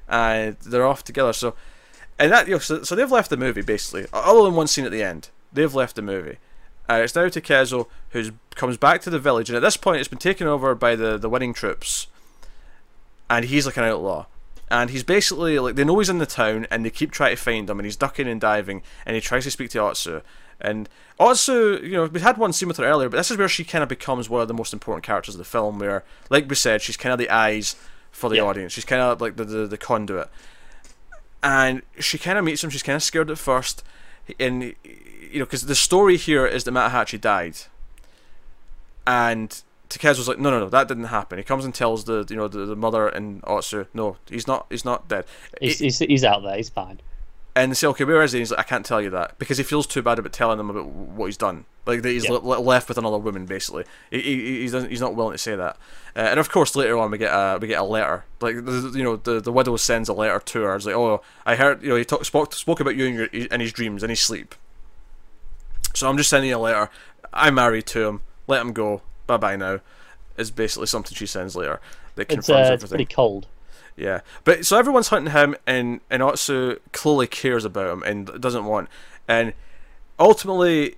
[0.09, 1.55] and they're off together." So,
[2.19, 4.85] and that you know, so, so they've left the movie basically, other than one scene
[4.85, 5.29] at the end.
[5.53, 6.39] They've left the movie.
[6.89, 10.09] Uh, it's now Takezo who comes back to the village, and at this point, it's
[10.09, 12.09] been taken over by the the winning troops,
[13.31, 14.27] and he's like an outlaw.
[14.71, 17.43] And he's basically like they know he's in the town, and they keep trying to
[17.43, 20.23] find him, and he's ducking and diving, and he tries to speak to Otsu.
[20.65, 23.49] And also, you know, we had one scene with her earlier, but this is where
[23.49, 25.79] she kind of becomes one of the most important characters of the film.
[25.79, 27.77] Where, like we said, she's kind of the eyes
[28.11, 28.43] for the Yeah.
[28.43, 28.73] audience.
[28.73, 30.29] She's kind of like the, the the conduit.
[31.43, 32.71] And she kind of meets him.
[32.71, 33.85] She's kind of scared at first,
[34.41, 37.57] and you know, because the story here is that Matahachi died,
[39.07, 41.39] and Takezo's like, no, no, no, that didn't happen.
[41.39, 44.67] He comes and tells the you know the, the mother and Otsu, no, he's not,
[44.71, 45.25] he's not dead.
[45.61, 46.57] He's, He- he's, he's out there.
[46.57, 47.01] He's fine.
[47.57, 48.41] And they say, okay, where is he?
[48.41, 50.71] He's like, I can't tell you that because he feels too bad about telling them
[50.71, 51.65] about what he's done.
[51.87, 52.33] Like that he's Yeah.
[52.33, 53.85] le- le- left with another woman, basically.
[54.11, 55.77] He, he, he doesn't, he's not willing to say that.
[56.17, 58.25] Uh, and of course, later on, we get a we get a letter.
[58.41, 60.77] Like you know, the the widow sends a letter to her.
[60.77, 63.27] It's like, oh, I heard you know he talk, spoke spoke about you in, your,
[63.27, 64.55] in his dreams in his sleep.
[65.95, 66.91] So I'm just sending you a letter.
[67.33, 68.21] I'm married to him.
[68.47, 69.03] Let him go.
[69.27, 69.81] Bye bye now.
[70.37, 71.81] Is basically something she sends later
[72.17, 73.47] that It's, confirms uh, it's pretty cold.
[73.97, 78.65] Yeah, but so everyone's hunting him, and and Otsu clearly cares about him and doesn't
[78.65, 78.89] want,
[79.29, 79.53] and
[80.19, 80.97] ultimately,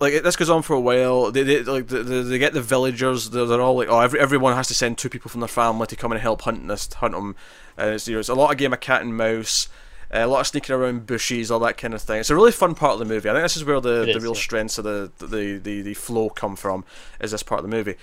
[0.00, 1.30] like this goes on for a while.
[1.30, 3.30] They, they like they, they get the villagers.
[3.30, 5.86] They're, they're all like, oh, every, everyone has to send two people from their family
[5.88, 7.36] to come and help hunt this hunt him.
[7.76, 9.68] And it's, you know, it's a lot of game of cat and mouse.
[10.12, 12.20] uh, A lot of sneaking around bushes, all that kind of thing.
[12.20, 13.28] It's a really fun part of the movie.
[13.30, 14.40] I think this is where the, It the is, real yeah.
[14.40, 16.84] strengths of the, the, the, the flow come from,
[17.20, 17.94] is this part of the movie.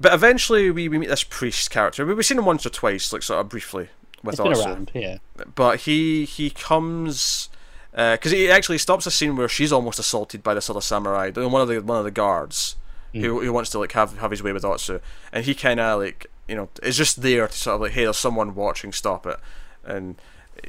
[0.00, 2.06] But eventually, we, we meet this priest character.
[2.06, 3.90] We- We've seen him once or twice, like sort of briefly
[4.22, 4.66] with It's been Otsu.
[4.66, 5.18] around, yeah.
[5.54, 7.48] But he he comes
[7.92, 11.60] because he actually stops a scene where she's almost assaulted by this other samurai, one
[11.60, 12.76] of the one of the guards,
[13.12, 15.00] who, who wants to like have have his way with Otsu,
[15.32, 18.04] and he kind of like you know is just there to sort of like hey,
[18.04, 19.36] there's someone watching, stop it,
[19.84, 20.16] and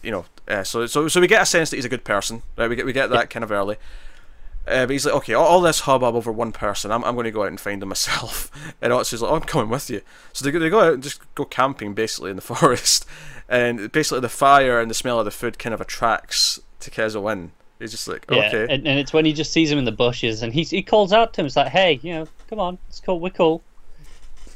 [0.04, 2.42] you know uh, so so so we get a sense that he's a good person,
[2.58, 2.70] right?
[2.70, 3.78] We get we get that kind of early.
[4.68, 7.24] Uh, but he's like, okay, all, all this hubbub over one person, I'm, I'm going
[7.26, 8.50] to go out and find him myself.
[8.82, 10.02] And Otsu's like, oh, I'm coming with you.
[10.34, 13.06] So they go, they go out and just go camping basically in the forest.
[13.50, 17.52] And basically the fire and the smell of the food kind of attracts Takezo in.
[17.80, 18.64] He's just like, Yeah, okay.
[18.74, 21.12] and, and it's when he just sees him in the bushes and he he calls
[21.12, 21.48] out to him.
[21.48, 23.64] It's like, hey, you know, come on, it's cool, we're cool.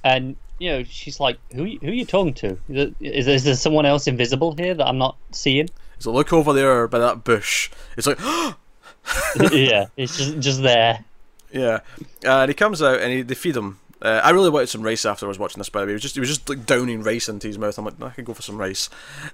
[0.04, 2.58] And you know, she's like, who who are you talking to?
[2.70, 5.70] Is, there- is, there- someone else invisible here that I'm not seeing?
[6.00, 7.70] So look over there by that bush.
[7.98, 8.20] It's like,
[9.52, 11.04] yeah, it's just just there.
[11.52, 11.80] yeah.
[12.24, 13.80] And he comes out and he, they feed him.
[14.02, 15.92] Uh, I really wanted some rice after I was watching this, by the way.
[15.92, 17.78] He was just he was just like downing rice into his mouth.
[17.78, 18.90] I'm like, I could go for some rice.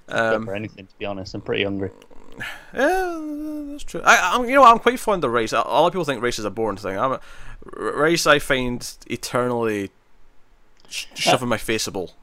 [0.08, 1.34] Um, for anything, to be honest.
[1.34, 1.90] I'm pretty hungry.
[2.72, 3.20] Yeah,
[3.70, 4.00] that's true.
[4.04, 5.52] I, I'm, you know, I'm quite fond of rice.
[5.52, 6.98] A lot of people think rice is a boring thing.
[6.98, 7.20] I'm a,
[7.76, 8.26] r- rice.
[8.26, 9.90] I find eternally
[10.88, 12.14] sh- shoving my faceable.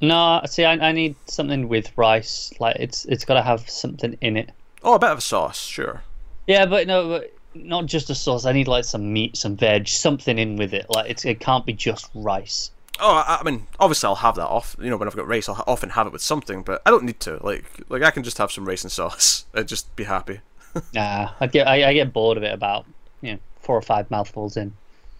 [0.00, 2.52] No, see, I, I need something with rice.
[2.58, 4.50] Like it's it's got to have something in it.
[4.82, 6.02] Oh, a bit of a sauce, sure.
[6.46, 8.44] Yeah, but no, but not just a sauce.
[8.44, 10.86] I need like some meat, some veg, something in with it.
[10.88, 12.70] Like it's it can't be just rice.
[13.00, 14.76] Oh, I, I mean, obviously I'll have that off.
[14.78, 17.04] You know, when I've got rice, I'll often have it with something, but I don't
[17.04, 17.44] need to.
[17.44, 20.40] Like, like I can just have some rice and sauce and just be happy.
[20.94, 22.86] Nah, I get I, I get bored of it about
[23.20, 24.72] you know four or five mouthfuls in.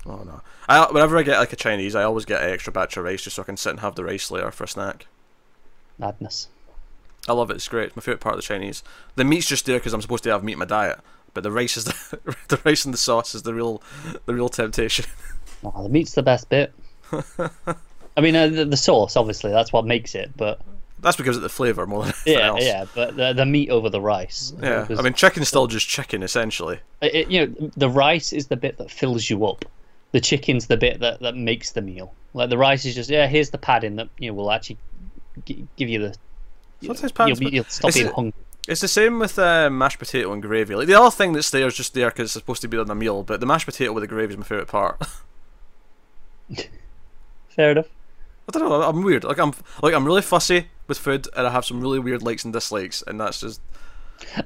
[0.07, 0.41] Oh no!
[0.67, 3.21] I whenever I get like a Chinese, I always get an extra batch of rice
[3.21, 5.07] just so I can sit and have the rice later for a snack.
[5.99, 6.49] Madness.
[7.29, 7.55] I love it.
[7.55, 7.89] It's great.
[7.89, 8.83] It's my favorite part of the Chinese.
[9.17, 10.99] The meat's just there because I'm supposed to have meat in my diet,
[11.35, 13.83] but the rice is the the rice and the sauce is the real
[14.27, 15.05] the real temptation.
[15.65, 16.73] Oh, the meat's the best bit.
[18.17, 20.33] I mean, uh, the, the sauce, obviously, that's what makes it.
[20.37, 20.61] But
[21.01, 22.63] That's because of the flavour more than yeah, else.
[22.63, 22.85] yeah.
[22.95, 24.53] But the, the meat over the rice.
[24.63, 26.81] Yeah, Because I mean, chicken's still just chicken essentially.
[27.01, 29.65] it- you know, the rice is the bit that fills you up.
[30.13, 32.13] The chicken's the bit that, that makes the meal.
[32.35, 34.77] Like the rice is just yeah, here's the padding that you know will actually
[35.47, 36.15] g- give you the.
[36.87, 38.35] Sometimes padding's you'll, be- you'll stop being it- hungry.
[38.69, 40.77] It's the same with uh, mashed potato and gravy.
[40.77, 42.89] Like the other thing that's there is just there because it's supposed to be on
[42.89, 45.03] a meal, but the mashed potato with the gravy is my favorite part.
[47.49, 47.89] Fair enough.
[48.49, 48.83] I don't know.
[48.83, 49.25] I'm weird.
[49.25, 52.45] Like I'm like I'm really fussy with food, and I have some really weird likes
[52.45, 53.61] and dislikes, and that's just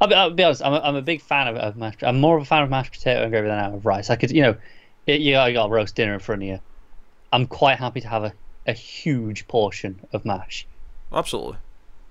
[0.00, 0.62] I'll be, I'll be honest.
[0.64, 2.02] I'm a, I'm a big fan of, of mashed.
[2.02, 4.10] I'm more of a fan of mashed potato and gravy than I am of rice.
[4.10, 4.56] I could, you know,
[5.06, 6.60] it, you got, you got a roast dinner in front of you.
[7.32, 8.32] I'm quite happy to have a,
[8.66, 10.66] a huge portion of mash,
[11.12, 11.56] absolutely.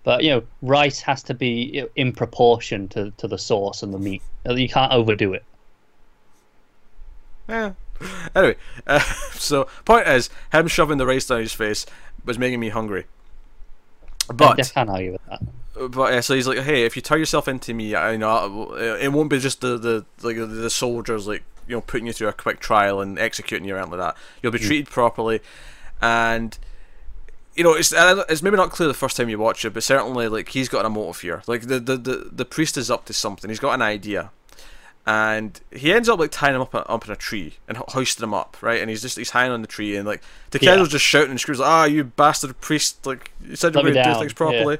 [0.06, 4.00] But you know, rice has to be in proportion to, to the sauce and the
[4.00, 4.24] meat.
[4.50, 5.46] You can't overdo it.
[7.50, 7.74] Yeah.
[8.36, 9.00] Anyway, uh,
[9.34, 11.86] so point is, him shoving the rice down his face
[12.26, 13.06] was making me hungry.
[14.42, 15.42] I, I But can't argue with that.
[15.92, 18.76] but uh, so he's like, hey, if you tie yourself into me, I you know
[18.76, 22.30] it won't be just the the like the soldiers like you know putting you through
[22.30, 24.18] a quick trial and executing you around like that.
[24.42, 25.42] You'll be treated properly,
[26.02, 26.58] and
[27.56, 30.28] you know it's it's maybe not clear the first time you watch it, but certainly
[30.28, 31.42] like he's got a motive here.
[31.48, 33.50] Like the the the, the priest is up to something.
[33.50, 34.32] He's got an idea.
[35.08, 38.24] And he ends up like tying him up up in a tree and ho- hoisting
[38.24, 38.82] him up, right?
[38.82, 40.86] And he's just he's hanging on the tree, and like Takezo's Yeah.
[40.88, 43.06] just shouting and screams, "Ah, you bastard priest!
[43.06, 44.36] Like you said you were going to do down." things Yeah.
[44.36, 44.78] properly."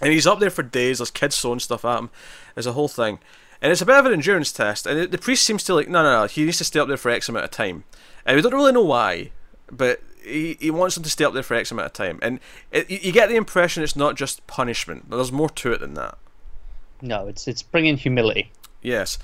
[0.00, 0.98] And he's up there for days.
[0.98, 2.10] There's kids throwing stuff at him.
[2.54, 3.18] There's a whole thing,
[3.60, 4.86] and it's a bit of an endurance test.
[4.86, 6.26] And the priest seems to like, no, no, no.
[6.28, 7.82] He needs to stay up there for X amount of time,
[8.24, 9.30] and we don't really know why,
[9.70, 12.18] but he, he wants him to stay up there for X amount of time.
[12.22, 15.10] And it, you you get the impression it's not just punishment.
[15.10, 16.18] There's more to it than that.
[17.00, 18.50] No, it's it's bringing humility.
[18.82, 19.18] Yes,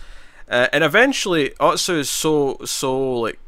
[0.48, 3.38] uh, and eventually Otsu is so so like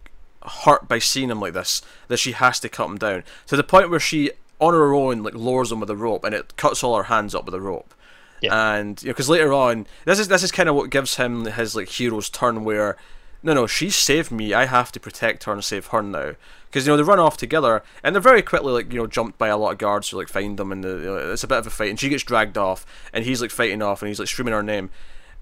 [0.45, 3.65] hurt by seeing him like this that she has to cut him down to the
[3.65, 6.83] point where she on her own like lowers him with a rope and it cuts
[6.83, 7.95] all her hands up with a rope.
[8.41, 8.77] Yeah.
[8.77, 11.47] And you know, because later on, this is this is kind of what gives him
[11.47, 12.97] his like hero's turn where.
[13.45, 14.53] No, no, she saved me.
[14.55, 16.33] I have to protect her and save her now.
[16.67, 19.39] Because you know they run off together, and they're very quickly like you know jumped
[19.39, 21.47] by a lot of guards who like find them, and the, you know, it's a
[21.47, 21.91] bit of a fight.
[21.91, 24.63] And she gets dragged off, and he's like fighting off, and he's like screaming her
[24.63, 24.91] name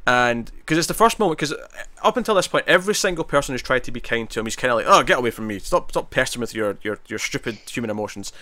[0.04, 1.64] and because it's the first moment because uh,
[2.02, 4.56] up until this point every single person who's tried to be kind to him he's
[4.56, 7.20] kind of like oh get away from me stop stop pestering with your your, your
[7.20, 8.32] stupid human emotions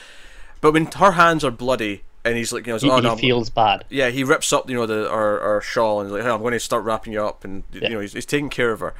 [0.63, 3.51] but when her hands are bloody and he's like you know He, oh, he feels
[3.51, 3.85] bad.
[3.91, 6.41] yeah he rips up you know the our, our shawl and he's like hey, I'm
[6.41, 8.95] going to start wrapping you up and you know he's, he's taking care of her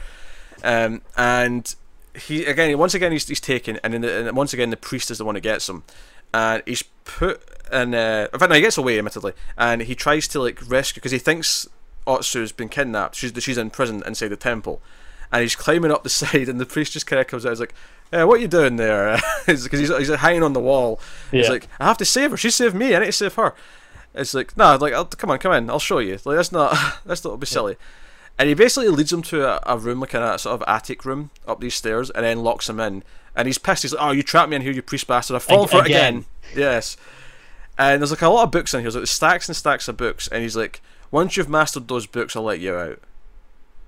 [0.63, 1.75] um, and
[2.15, 5.11] he again once again he's, he's taken and, then the, and once again the priest
[5.11, 5.85] is the one who gets him
[6.35, 7.43] and he's put
[7.73, 11.01] in uh, in fact no, he gets away admittedly and he tries to like rescue
[11.01, 11.69] because he thinks
[12.07, 14.83] Otsu's been kidnapped she's she's in prison inside the temple
[15.33, 17.61] and he's climbing up the side and the priest just kind of comes out he's
[17.61, 17.75] like
[18.13, 19.19] yeah, what are you doing there?
[19.47, 21.01] Because he's, he's hanging on the wall.
[21.31, 22.37] He's like, I have to save her.
[22.37, 22.95] She saved me.
[22.95, 23.55] I need to save her.
[24.15, 25.71] It's like, no, like, I'll, come on, come in.
[25.71, 26.19] I'll show you.
[26.25, 27.77] Like, that's not, that's not be silly.
[28.39, 31.31] And he basically leads him to a, a room, like a sort of attic room
[31.47, 33.03] up these stairs, and then locks him in.
[33.37, 33.83] And he's pissed.
[33.83, 35.37] He's like, "Oh, you trapped me in here, you priest bastard!
[35.37, 36.25] I've fallen for it again." again.
[36.57, 36.97] Yes.
[37.79, 38.91] And there's like a lot of books in here.
[38.91, 40.27] There's like stacks and stacks of books.
[40.29, 42.99] And he's like, "Once you've mastered those books, I'll let you out."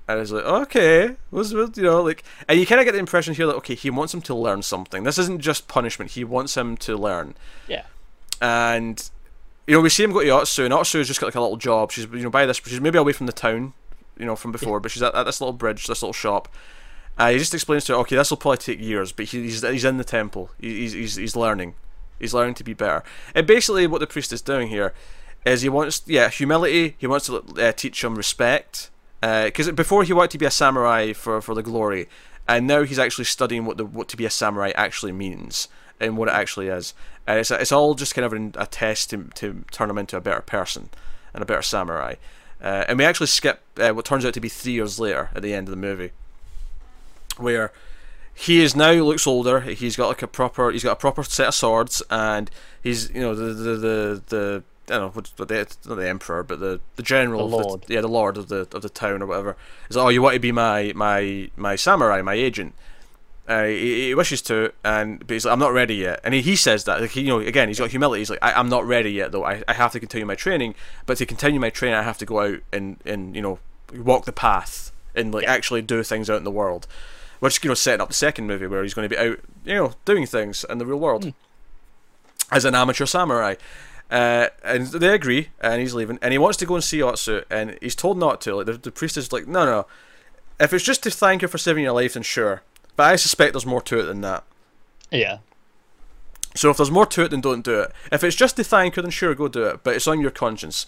[0.09, 3.35] And it's like, okay, was you know, like, and you kind of get the impression
[3.35, 5.05] here that okay, he wants him to learn something.
[5.05, 6.11] This isn't just punishment.
[6.12, 7.35] He wants him to learn
[7.68, 7.85] Yeah.
[8.40, 9.09] and
[9.66, 11.57] you know we see him go to Otsu, and Otsu's just got like a little
[11.57, 11.92] job.
[11.92, 13.74] She's you know by this, she's maybe away from the town,
[14.18, 16.48] you know, from before, but she's at, at this little bridge, this little shop.
[17.18, 19.62] Uh, he just explains to her, okay, this will probably take years, but he, he's
[19.62, 20.51] he's in the temple.
[20.61, 21.75] He, he's he's he's learning.
[22.18, 23.03] He's learning to be better.
[23.35, 24.94] And basically, what the priest is doing here
[25.44, 26.96] is he wants yeah humility.
[26.98, 28.90] He wants to uh, teach him respect.
[29.20, 32.09] Because before he wanted to be a samurai for, for the glory,
[32.48, 35.68] and now he's actually studying what the what to be a samurai actually means
[36.01, 36.92] and what it actually is.
[37.25, 40.16] And it's it's all just kind of an, a test to to turn him into
[40.16, 40.90] a better person
[41.33, 42.16] and a better samurai.
[42.62, 45.42] Uh, and we actually skip uh, what turns out to be three years later at
[45.42, 46.12] the end of the movie,
[47.37, 47.72] where
[48.35, 49.61] he is now looks older.
[49.61, 52.51] He's got like a proper he's got a proper set of swords, and
[52.83, 56.09] he's you know the the the, the I don't know what what the not the
[56.09, 57.85] emperor, but the the general, The lord.
[57.88, 59.57] yeah, the lord of the of the town or whatever.
[59.90, 62.75] Is like, oh, you want to be my my my samurai, my agent.
[63.48, 66.20] Uh, he, he wishes to, and but he's like, I'm not ready yet.
[66.22, 68.20] And he, he says that, like, he, you know, again, he's got humility.
[68.20, 69.44] He's like, I, I'm not ready yet, though.
[69.44, 70.74] I, I have to continue my training,
[71.07, 73.59] but to continue my training, I have to go out and, and you know,
[73.94, 75.52] walk the path and like Yeah.
[75.52, 76.87] actually do things out in the world.
[77.40, 79.74] Which you know, setting up the second movie where he's going to be out, you
[79.74, 81.35] know, doing things in the real world
[82.52, 83.57] as an amateur samurai.
[84.11, 87.44] Uh, and they agree, and he's leaving, and he wants to go and see Otsu,
[87.50, 88.57] and he's told not to.
[88.57, 89.87] Like the, the priest is like, no, no,
[90.61, 92.62] if it's just to thank her for saving your life, then sure.
[92.96, 94.44] But I suspect there's more to it than that.
[95.11, 95.38] Yeah.
[96.55, 97.92] So if there's more to it, then don't do it.
[98.11, 99.83] If it's just to thank her, then sure, go do it.
[99.83, 100.87] But it's on your conscience.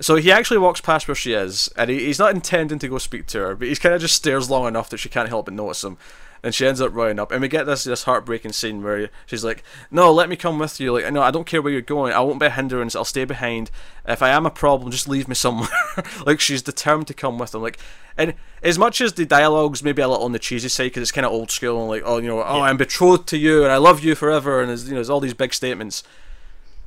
[0.00, 2.98] So he actually walks past where she is, and he, he's not intending to go
[2.98, 5.46] speak to her, but he's kind of just stares long enough that she can't help
[5.46, 5.98] but notice him.
[6.44, 9.44] And she ends up running up, and we get this this heartbreaking scene where she's
[9.44, 10.92] like, "No, let me come with you.
[10.92, 12.12] Like, no, I don't care where you're going.
[12.12, 12.96] I won't be a hindrance.
[12.96, 13.70] I'll stay behind.
[14.08, 15.68] If I am a problem, just leave me somewhere."
[16.26, 17.62] like she's determined to come with him.
[17.62, 17.78] Like,
[18.16, 21.12] and as much as the dialogue's maybe a little on the cheesy side because it's
[21.12, 22.62] kind of old school and like, oh, you know, oh, Yeah.
[22.62, 25.20] I'm betrothed to you and I love you forever, and there's you know, there's all
[25.20, 26.02] these big statements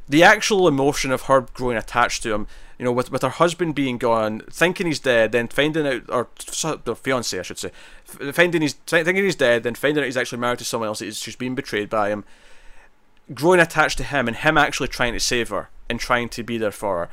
[0.07, 3.73] the actual emotion of her growing attached to him, you know, with with her husband
[3.75, 6.27] being gone, thinking he's dead, then finding out, or
[6.83, 7.71] the fiance, I should say,
[8.05, 11.17] finding he's thinking he's dead, then finding out he's actually married to someone else, he's,
[11.17, 12.23] she's been betrayed by him,
[13.33, 16.57] growing attached to him, and him actually trying to save her and trying to be
[16.57, 17.09] there for her.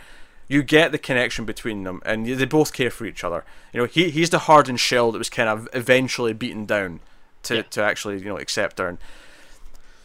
[0.49, 3.45] You get the connection between them, and they both care for each other.
[3.73, 7.01] You know, he he's the hardened shell that was kind of eventually beaten down
[7.45, 7.63] to, Yeah.
[7.63, 8.89] to actually you know accept her.
[8.89, 8.99] And,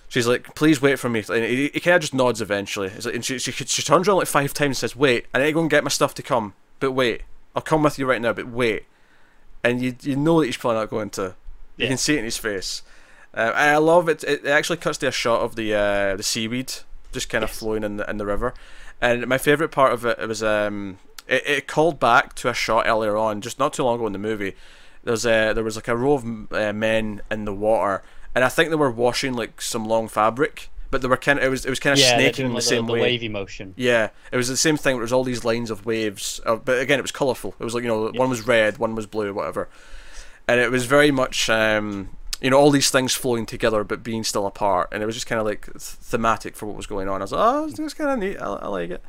[0.09, 1.23] She's like, please wait for me.
[1.29, 2.89] And he, he kind of just nods eventually.
[2.89, 5.45] Like, and she, she, she turns around like five times and says, wait, I need
[5.47, 6.53] to go and get my stuff to come.
[6.79, 7.23] But wait,
[7.55, 8.85] I'll come with you right now, but wait.
[9.63, 11.35] And you you know that he's probably not going to.
[11.75, 11.87] You Yeah.
[11.89, 12.83] can see it in his face.
[13.33, 14.23] Uh, and I love it.
[14.23, 16.73] It actually cuts to a shot of the uh, the seaweed
[17.11, 17.59] just kind of Yes.
[17.59, 18.53] flowing in the, in the river.
[19.01, 22.53] And my favourite part of it, it was um, it, it called back to a
[22.53, 24.55] shot earlier on, just not too long ago in the movie.
[25.03, 28.03] There's a, there was like a row of uh, men in the water,
[28.37, 31.45] and I think they were washing like some long fabric, but they were kind of
[31.45, 33.01] it was it was kind of Yeah, snaking in the like same the, way.
[33.01, 33.73] wavy motion.
[33.75, 34.97] Yeah, it was the same thing.
[34.97, 37.55] It was all these lines of waves, uh, but again, it was colourful.
[37.59, 39.67] It was like you know, one was red, one was blue, whatever,
[40.47, 44.23] and it was very much um, you know all these things flowing together but being
[44.23, 47.21] still apart, and it was just kind of like thematic for what was going on.
[47.21, 48.37] I was like, oh, it's kind of neat.
[48.37, 49.03] I, I like it.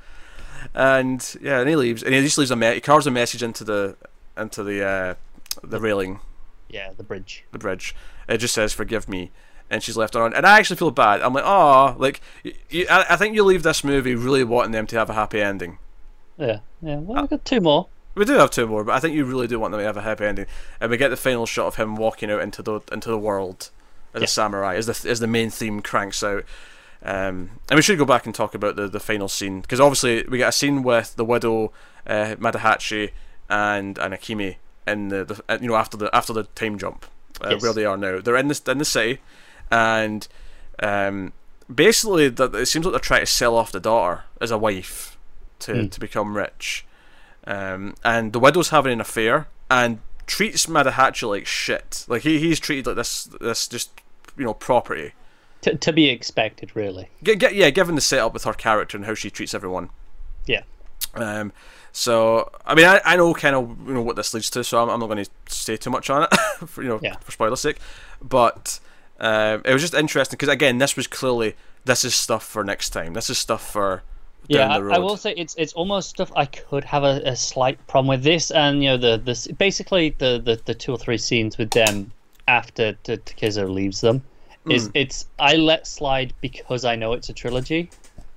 [0.74, 3.42] And yeah, and he leaves, and he just leaves a me- he carves a message
[3.42, 3.96] into the
[4.36, 5.14] into the uh,
[5.62, 6.20] the railing,
[6.68, 7.44] Yeah, the bridge.
[7.52, 7.94] the bridge.
[8.28, 9.30] It just says "Forgive me,"
[9.70, 10.34] and she's left on.
[10.34, 11.22] And I actually feel bad.
[11.22, 12.20] I'm like, oh, like
[12.70, 15.40] you, I, I think you leave this movie really wanting them to have a happy
[15.40, 15.78] ending.
[16.36, 16.96] Yeah, yeah.
[16.96, 17.88] Well, we've got two more.
[18.14, 19.96] We do have two more, but I think you really do want them to have
[19.96, 20.46] a happy ending.
[20.80, 23.70] And we get the final shot of him walking out into the into the world
[24.12, 24.24] as Yeah.
[24.24, 26.44] a samurai, as the as the main theme cranks out.
[27.02, 30.24] Um, and we should go back and talk about the, the final scene because obviously
[30.28, 31.72] we get a scene with the widow,
[32.06, 33.12] uh, Matahachi,
[33.48, 34.56] and and Akemi
[34.92, 37.06] in the, the uh, you know after the after the time jump
[37.42, 37.62] uh, Yes.
[37.62, 38.20] where they are now.
[38.20, 39.20] They're in this in the city,
[39.70, 40.26] and
[40.82, 41.32] um,
[41.72, 45.16] basically that it seems like they're trying to sell off the daughter as a wife
[45.60, 45.86] to Hmm.
[45.88, 46.84] to become rich.
[47.46, 52.04] Um, and the widow's having an affair and treats Matahachi like shit.
[52.08, 53.90] Like he, he's treated like this this just
[54.36, 55.12] you know property.
[55.62, 57.08] To, to be expected, really.
[57.22, 59.90] G- yeah, given the setup with her character and how she treats everyone.
[60.46, 60.62] Yeah.
[61.14, 61.52] Um,
[61.98, 64.80] so I mean, I, I know kind of you know what this leads to, so
[64.80, 66.36] I'm, I'm not going to say too much on it,
[66.68, 67.16] for you know, Yeah.
[67.16, 67.78] for spoiler's sake.
[68.22, 68.78] But
[69.18, 72.90] um, it was just interesting because again, this was clearly this is stuff for next
[72.90, 73.14] time.
[73.14, 74.04] This is stuff for
[74.46, 74.94] Yeah, down I, the road.
[74.94, 78.22] I will say it's it's almost stuff I could have a, a slight problem with
[78.22, 81.70] this, and you know the the basically the the, the two or three scenes with
[81.72, 82.12] them
[82.46, 84.22] after Takezo leaves them
[84.70, 87.90] is it's I let slide because I know it's a trilogy,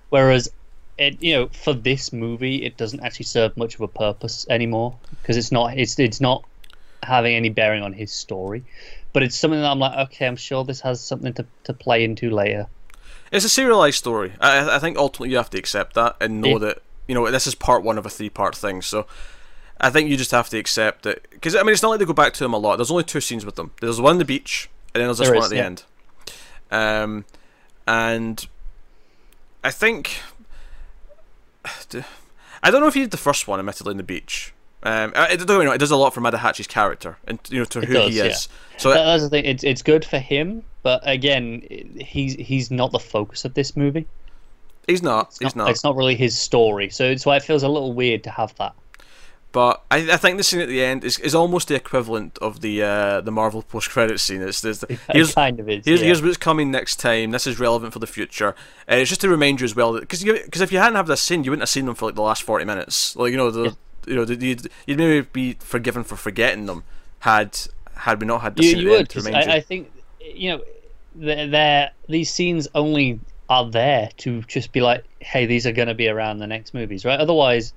[0.10, 0.50] whereas
[1.02, 4.96] it you know for this movie it doesn't actually serve much of a purpose anymore
[5.22, 6.44] because it's not it's it's not
[7.04, 8.64] having any bearing on his story,
[9.14, 12.04] but it's something that I'm like okay I'm sure this has something to to play
[12.04, 12.68] into later.
[13.32, 14.34] It's a serialized story.
[14.42, 16.58] I, I think ultimately you have to accept that and know Yeah.
[16.60, 18.82] that you know this is part one of a three-part thing.
[18.82, 19.08] So
[19.80, 22.06] I think you just have to accept it because I mean it's not like they
[22.06, 22.76] go back to him a lot.
[22.78, 23.72] There's only two scenes with them.
[23.82, 25.66] There's one on the beach and then there's this There one is, at the yeah.
[25.66, 25.84] end.
[26.72, 27.26] Um,
[27.88, 28.48] and
[29.64, 30.22] I think
[32.64, 34.54] I don't know if he did the first one, admittedly, in the beach.
[34.84, 35.72] Um, I, I don't know.
[35.72, 38.18] It does a lot for Matahachi's character and you know to It who does, he
[38.18, 38.24] yeah.
[38.26, 38.48] is.
[38.78, 39.46] So That- that's the thing.
[39.46, 41.62] It's it's good for him, but again,
[42.00, 44.08] he's he's not the focus of this movie.
[44.88, 45.28] he's not.
[45.28, 45.72] It's He's not, not.
[45.72, 48.56] It's not really his story, so it's why it feels a little weird to have
[48.56, 48.74] that.
[49.52, 52.62] But I, I think the scene at the end is, is almost the equivalent of
[52.62, 54.42] the uh, the Marvel post credit scene.
[54.42, 55.86] It's, there's the, It here's kind of is.
[55.86, 56.06] here's, yeah.
[56.06, 57.32] here's what's coming next time.
[57.32, 58.56] This is relevant for the future.
[58.88, 61.22] And it's just to remind you as well because because if you hadn't have this
[61.22, 63.16] scene, you wouldn't have seen them for like the last forty minutes.
[63.16, 63.76] Like you know the
[64.08, 66.84] you know the, you'd, you'd maybe be forgiven for forgetting them
[67.20, 67.58] had
[67.96, 69.10] had we not had the you, scene you at the end would.
[69.10, 69.52] to 'cause you.
[69.52, 69.92] I, I think
[70.34, 70.62] you know,
[71.16, 75.94] they're these scenes only are there to just be like, hey, these are going to
[75.94, 77.20] be around the next movies, right?
[77.20, 77.74] Otherwise,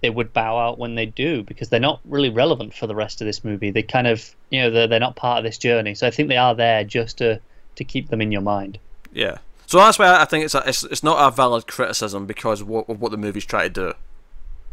[0.00, 3.20] they would bow out when they do because they're not really relevant for the rest
[3.20, 3.70] of this movie.
[3.70, 5.94] They kind of, you know, they're, they're not part of this journey.
[5.94, 7.40] So I think they are there just to
[7.76, 8.78] to keep them in your mind.
[9.12, 9.38] Yeah.
[9.66, 12.68] So that's why I think it's a, it's it's not a valid criticism because of
[12.68, 13.92] what, of what the movie's trying to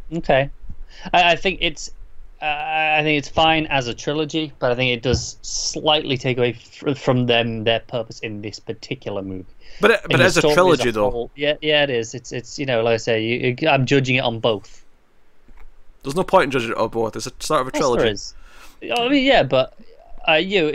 [0.10, 0.18] do.
[0.18, 0.50] Okay,
[1.14, 1.92] I, I think it's
[2.42, 6.38] uh, I think it's fine as a trilogy, but I think it does slightly take
[6.38, 9.46] away f- from them their purpose in this particular movie.
[9.80, 12.16] But it, but as a trilogy, as a though, yeah, yeah, it is.
[12.16, 14.84] It's it's you know, like I say, you, you, I'm judging it on both.
[16.04, 17.16] There's no point in judging it on both.
[17.16, 18.04] It's a start of a trilogy.
[18.04, 18.34] There is.
[18.96, 19.74] I mean, yeah, but
[20.28, 20.68] uh, you,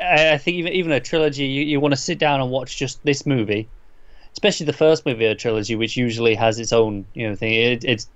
[0.00, 3.02] I think even even a trilogy, you, you want to sit down and watch just
[3.04, 3.68] this movie,
[4.32, 7.52] especially the first movie of a trilogy, which usually has its own you know thing.
[7.52, 8.08] It, it's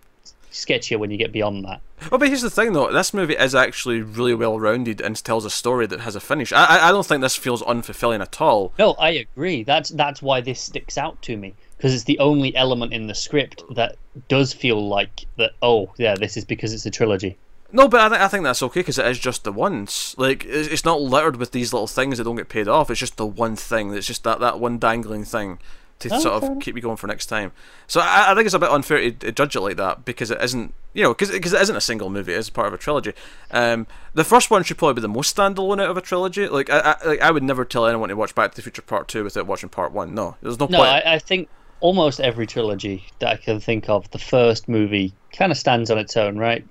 [0.64, 1.80] sketchier when you get beyond that.
[2.10, 2.92] Well, but here's the thing, though.
[2.92, 6.52] This movie is actually really well rounded and tells a story that has a finish.
[6.52, 8.72] I, I don't think this feels unfulfilling at all.
[8.78, 9.62] No, I agree.
[9.64, 13.14] That's that's why this sticks out to me because it's the only element in the
[13.14, 13.96] script that
[14.28, 15.52] does feel like that.
[15.62, 17.36] Oh, yeah, this is because it's a trilogy.
[17.70, 20.16] No, but I, th- I think that's okay because it is just the once.
[20.16, 22.90] Like it's not littered with these little things that don't get paid off.
[22.90, 23.92] It's just the one thing.
[23.92, 25.58] It's just that that one dangling thing
[26.00, 27.52] to oh, sort of keep you going for next time.
[27.86, 30.40] So I, I, think it's a bit unfair to, judge it like that because it
[30.40, 32.32] isn't, you know, because it isn't a single movie.
[32.32, 33.12] It's part of a trilogy.
[33.50, 36.48] Um, the first one should probably be the most standalone out of a trilogy.
[36.48, 38.82] Like I, I, like I would never tell anyone to watch Back to the Future
[38.82, 40.14] Part Two without watching Part One.
[40.14, 40.88] No, there's no, no point.
[40.88, 41.48] No, I, I think
[41.80, 45.98] almost every trilogy that I can think of, the first movie kind of stands on
[45.98, 46.64] its own, right?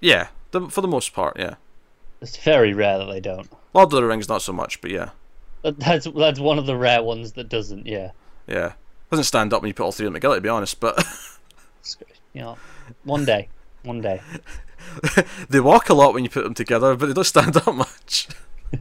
[0.00, 1.56] Yeah, the, for the most part, yeah.
[2.20, 3.50] It's very rare that they don't.
[3.72, 5.10] Lord of the Rings, not so much, but yeah.
[5.62, 7.86] That's that's one of the rare ones that doesn't.
[7.86, 8.12] Yeah.
[8.46, 8.72] Yeah,
[9.10, 10.36] doesn't stand up when you put all three of them together.
[10.36, 11.04] To be honest, but
[12.32, 12.58] you know,
[13.04, 13.48] one day,
[13.84, 14.20] one day.
[15.48, 18.28] they walk a lot when you put them together, but they don't stand up much.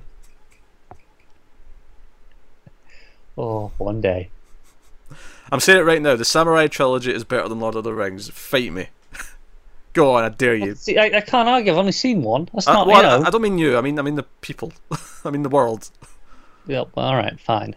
[3.38, 4.30] oh, one day.
[5.52, 6.16] I'm saying it right now.
[6.16, 8.30] The Samurai trilogy is better than Lord of the Rings.
[8.30, 8.88] Fight me.
[9.94, 10.76] Go on, I dare you.
[10.76, 11.72] See, I, I, can't argue.
[11.72, 12.48] I've only seen one.
[12.54, 12.88] That's uh, not.
[12.88, 13.24] well, you know.
[13.24, 13.76] I, I, don't mean you.
[13.78, 14.72] I mean, I mean the people.
[15.26, 15.90] I mean the world.
[16.70, 16.90] Yep.
[16.96, 17.40] All right.
[17.40, 17.76] Fine.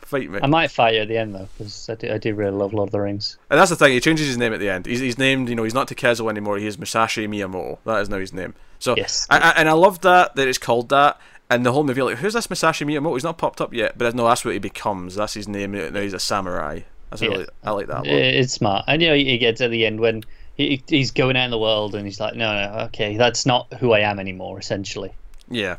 [0.00, 0.40] Fight me.
[0.42, 2.74] I might fight you at the end though, because I do, I do really love
[2.74, 3.38] Lord of the Rings.
[3.50, 3.92] And that's the thing.
[3.92, 4.86] He changes his name at the end.
[4.86, 5.48] He's, he's named.
[5.48, 6.58] You know, he's not Takezo anymore.
[6.58, 7.78] He is Musashi Miyamoto.
[7.84, 8.54] That is now his name.
[8.80, 9.26] So yes.
[9.30, 11.20] I, I, and I love that that it's called that.
[11.50, 13.14] And the whole movie, like, who's this Musashi Miyamoto?
[13.14, 15.14] He's not popped up yet, but no, that's what he becomes.
[15.14, 15.72] That's his name.
[15.72, 16.80] Now he's a samurai.
[17.10, 17.28] That's yeah.
[17.28, 18.06] really, I like that.
[18.06, 18.86] Yeah, it's smart.
[18.88, 20.22] And you know, he gets at the end when
[20.54, 23.70] he, he's going out in the world and he's like, no, no, okay, that's not
[23.74, 24.58] who I am anymore.
[24.58, 25.12] Essentially.
[25.50, 25.76] Yeah.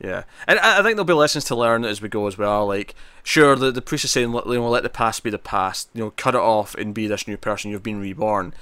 [0.00, 2.66] Yeah, and I think there'll be lessons to learn as we go as well.
[2.66, 2.94] Like,
[3.24, 5.90] sure, the the priest is saying, you know, let the past be the past.
[5.92, 7.70] You know, cut it off and be this new person.
[7.70, 8.54] You've been reborn.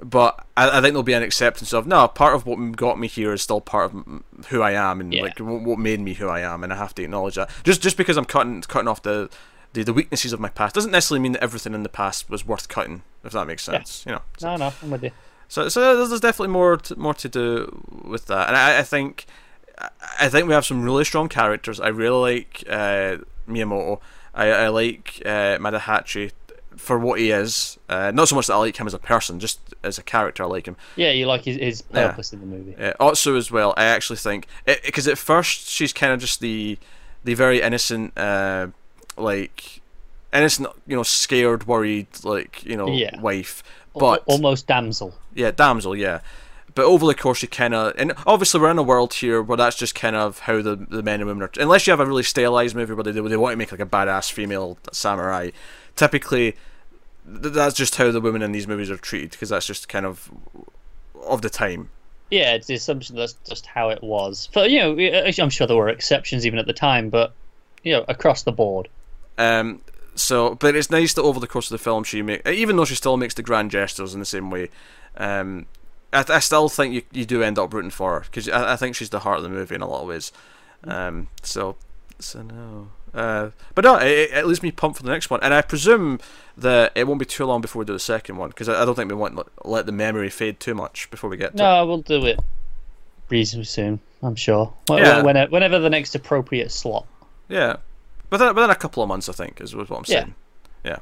[0.00, 2.06] But I, I think there'll be an acceptance of no.
[2.08, 5.22] Part of what got me here is still part of who I am, and yeah.
[5.22, 7.50] like what made me who I am, and I have to acknowledge that.
[7.62, 9.30] Just just because I'm cutting cutting off the
[9.72, 12.46] the, the weaknesses of my past doesn't necessarily mean that everything in the past was
[12.46, 13.02] worth cutting.
[13.24, 14.12] If that makes sense, yeah.
[14.12, 14.22] you know.
[14.38, 15.10] So, no, no, I'm with you.
[15.48, 19.26] So, so there's definitely more to, more to do with that, and I, I think
[20.20, 21.80] I think we have some really strong characters.
[21.80, 23.18] I really like uh,
[23.48, 24.00] Miyamoto.
[24.34, 26.32] I, I like uh, Matahachi
[26.76, 27.78] for what he is.
[27.88, 30.42] Uh, not so much that I like him as a person, just as a character,
[30.42, 30.76] I like him.
[30.96, 32.38] Yeah, you like his, his purpose yeah.
[32.38, 32.74] in the movie.
[32.78, 32.92] Yeah.
[33.00, 33.74] Otsu as well.
[33.76, 36.78] I actually think because at first she's kind of just the
[37.22, 38.68] the very innocent, uh,
[39.16, 39.80] like
[40.32, 43.18] innocent, you know, scared, worried, like you know, yeah.
[43.20, 43.62] wife,
[43.94, 45.14] but almost damsel.
[45.34, 45.96] Yeah, damsel.
[45.96, 46.20] Yeah
[46.74, 49.56] but over the course you kind of and obviously we're in a world here where
[49.56, 52.06] that's just kind of how the, the men and women are unless you have a
[52.06, 55.50] really stylized movie where they, they want to make like a badass female samurai
[55.96, 56.56] typically
[57.26, 60.30] that's just how the women in these movies are treated because that's just kind of
[61.22, 61.90] of the time.
[62.30, 64.48] Yeah it's the assumption that's just how it was.
[64.52, 67.32] But you know i'm sure there were exceptions even at the time but
[67.82, 68.88] you know across the board.
[69.38, 69.80] Um
[70.14, 72.84] so but it's nice that over the course of the film she make even though
[72.84, 74.68] she still makes the grand gestures in the same way
[75.16, 75.66] um
[76.14, 78.76] I, I still think you, you do end up rooting for her because I, I
[78.76, 80.32] think she's the heart of the movie in a lot of ways.
[80.84, 81.76] Um, so
[82.18, 82.88] so no.
[83.12, 86.18] Uh, but no, it, it leaves me pumped for the next one, and I presume
[86.56, 88.84] that it won't be too long before we do the second one because I, I,
[88.84, 91.52] don't think we want to let the memory fade too much before we get.
[91.52, 92.40] to No, we'll do it
[93.28, 94.00] reasonably soon.
[94.22, 94.72] I'm sure.
[94.90, 95.22] Yeah.
[95.22, 97.06] Whenever, whenever the next appropriate slot.
[97.48, 97.76] Yeah,
[98.30, 100.34] within within a couple of months, I think is what I'm saying.
[100.82, 100.98] Yeah.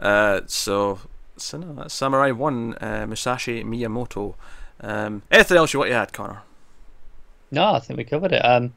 [0.00, 0.06] yeah.
[0.06, 1.00] Uh, so
[1.48, 4.34] that's Samurai One, uh, Musashi Miyamoto.
[4.80, 6.42] Um, anything else you want you had, Connor?
[7.50, 8.44] No, I think we covered it.
[8.44, 8.72] Um,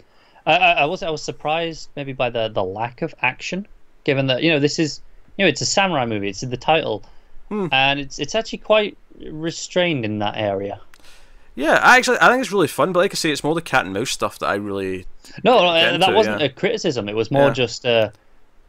[0.45, 3.67] I, I, was I was surprised maybe by the the lack of action,
[4.03, 5.01] given that you know this is
[5.37, 6.29] you know it's a samurai movie.
[6.29, 7.03] It's in the title,
[7.49, 7.67] hmm.
[7.71, 8.97] and it's it's actually quite
[9.29, 10.81] restrained in that area.
[11.55, 13.61] Yeah, I actually I think it's really fun, but like I say, it's more the
[13.61, 15.05] cat and mouse stuff that I really
[15.43, 16.47] no, no that into, wasn't yeah.
[16.47, 17.07] a criticism.
[17.07, 17.53] It was more yeah.
[17.53, 18.09] just uh,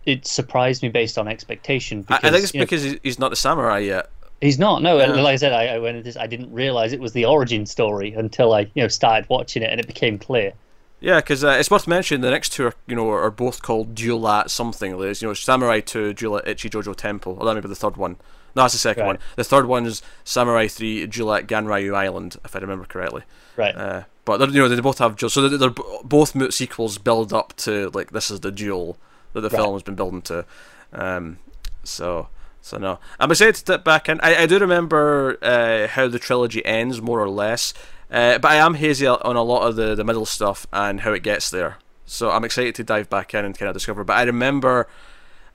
[0.06, 2.02] it surprised me based on expectation.
[2.02, 4.10] Because, I, think it's because know, he's not a samurai yet.
[4.40, 4.82] He's not.
[4.82, 5.06] No, yeah.
[5.06, 6.16] like I said, I, I went into this.
[6.16, 9.70] I didn't realize it was the origin story until I you know started watching it
[9.70, 10.52] and it became clear.
[11.00, 13.94] Yeah, because uh, it's worth mentioning the next two are you know are both called
[13.94, 14.98] Duel at something.
[14.98, 17.36] There's you know Samurai Two, Duel at Ichijoji Temple.
[17.38, 18.16] Or that may be the third one.
[18.56, 19.06] No, that's the second Right.
[19.08, 19.18] one.
[19.36, 23.22] The third one is Samurai Three, Duel at Ganryu Island, if I remember correctly.
[23.56, 23.74] Right.
[23.74, 27.54] Uh, but you know they both have duels, so they're, they're both sequels build up
[27.58, 28.96] to like this is the duel
[29.34, 29.58] that the Right.
[29.62, 30.46] film has been building to.
[30.92, 31.38] Um,
[31.82, 32.28] so
[32.62, 34.18] so no, I'm excited to dip back in.
[34.22, 37.74] I, I do remember uh, how the trilogy ends more or less,
[38.10, 41.12] uh, but I am hazy on a lot of the the middle stuff and how
[41.12, 41.76] it gets there.
[42.06, 44.02] So I'm excited to dive back in and kind of discover.
[44.04, 44.88] But I remember,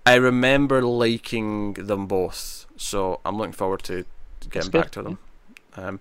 [0.06, 2.66] I remember liking them both.
[2.76, 4.06] So I'm looking forward to
[4.50, 5.20] getting back to them.
[5.78, 6.00] Um,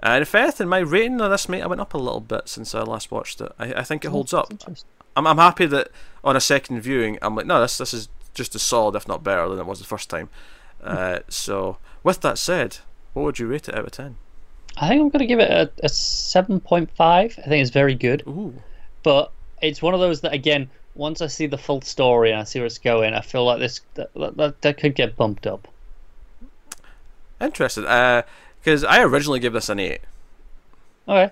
[0.00, 2.74] and if anything, my rating of this, mate, I went up a little bit since
[2.74, 3.50] I last watched it.
[3.58, 4.52] I, I think it holds up.
[5.16, 5.88] I'm, I'm happy that
[6.26, 9.24] on a second viewing, I'm like, no, this this is just as solid, if not
[9.24, 10.28] better, than it was the first time.
[10.82, 12.78] Uh, so, with that said,
[13.14, 14.16] what would you rate it out of ten?
[14.76, 16.90] I think I'm going to give it a, a 7.5.
[17.00, 18.22] I think it's very good.
[18.26, 18.52] Ooh,
[19.02, 22.44] but it's one of those that again once i see the full story and i
[22.44, 25.68] see where it's going i feel like this that, that, that could get bumped up
[27.38, 30.00] Interesting, Because I originally gave this an eight,
[31.06, 31.30] okay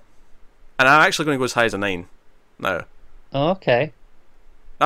[0.79, 2.09] and I'm actually going to go as high as a nine.
[2.59, 2.85] No.
[3.35, 3.93] okay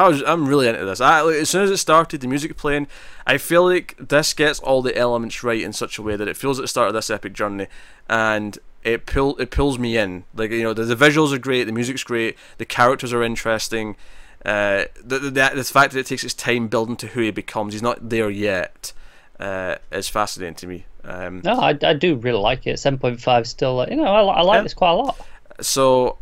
[0.04, 1.00] I was I'm really into this.
[1.00, 2.86] I, like, as soon as it started, the music playing,
[3.26, 6.36] I feel like this gets all the elements right in such a way that it
[6.36, 7.66] feels at the start of this epic journey,
[8.08, 10.24] and it pull it pulls me in.
[10.34, 13.96] Like you know, the, the visuals are great, the music's great, the characters are interesting.
[14.44, 17.72] Uh, the, the the fact that it takes its time building to who he becomes,
[17.74, 18.92] he's not there yet,
[19.40, 20.84] uh, is fascinating to me.
[21.04, 24.42] Um, no i, I do really like it 7.5 still like, you know i, I
[24.42, 24.62] like Yeah.
[24.62, 25.16] this quite a lot
[25.60, 26.18] So,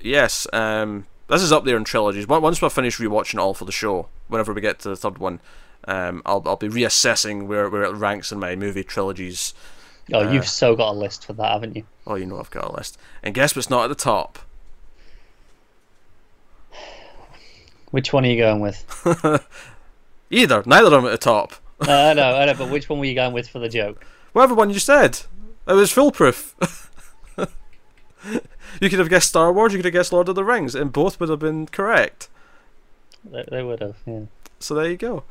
[0.00, 2.26] yes, um, this is up there in trilogies.
[2.26, 4.96] Once once we finish rewatching it all for the show, whenever we get to the
[4.96, 5.40] third one,
[5.86, 9.54] um, I'll I'll be reassessing where, where it ranks in my movie trilogies.
[10.12, 12.50] oh Uh, you've so got a list for that haven't you Oh, you know I've
[12.50, 12.98] got a list.
[13.22, 14.38] And guess what's not at the top?
[17.90, 18.84] which one are you going with
[20.30, 20.62] Either.
[20.66, 21.54] Neither of them at the top.
[21.80, 24.04] uh, i know i know but which one were you going with for the joke
[24.32, 25.20] Whatever one you said.
[25.66, 26.54] It was foolproof.
[28.80, 30.92] you could have guessed Star Wars, you could have guessed Lord of the Rings, and
[30.92, 32.28] both would have been correct.
[33.24, 34.22] they, they would have yeah
[34.60, 35.24] So there you go.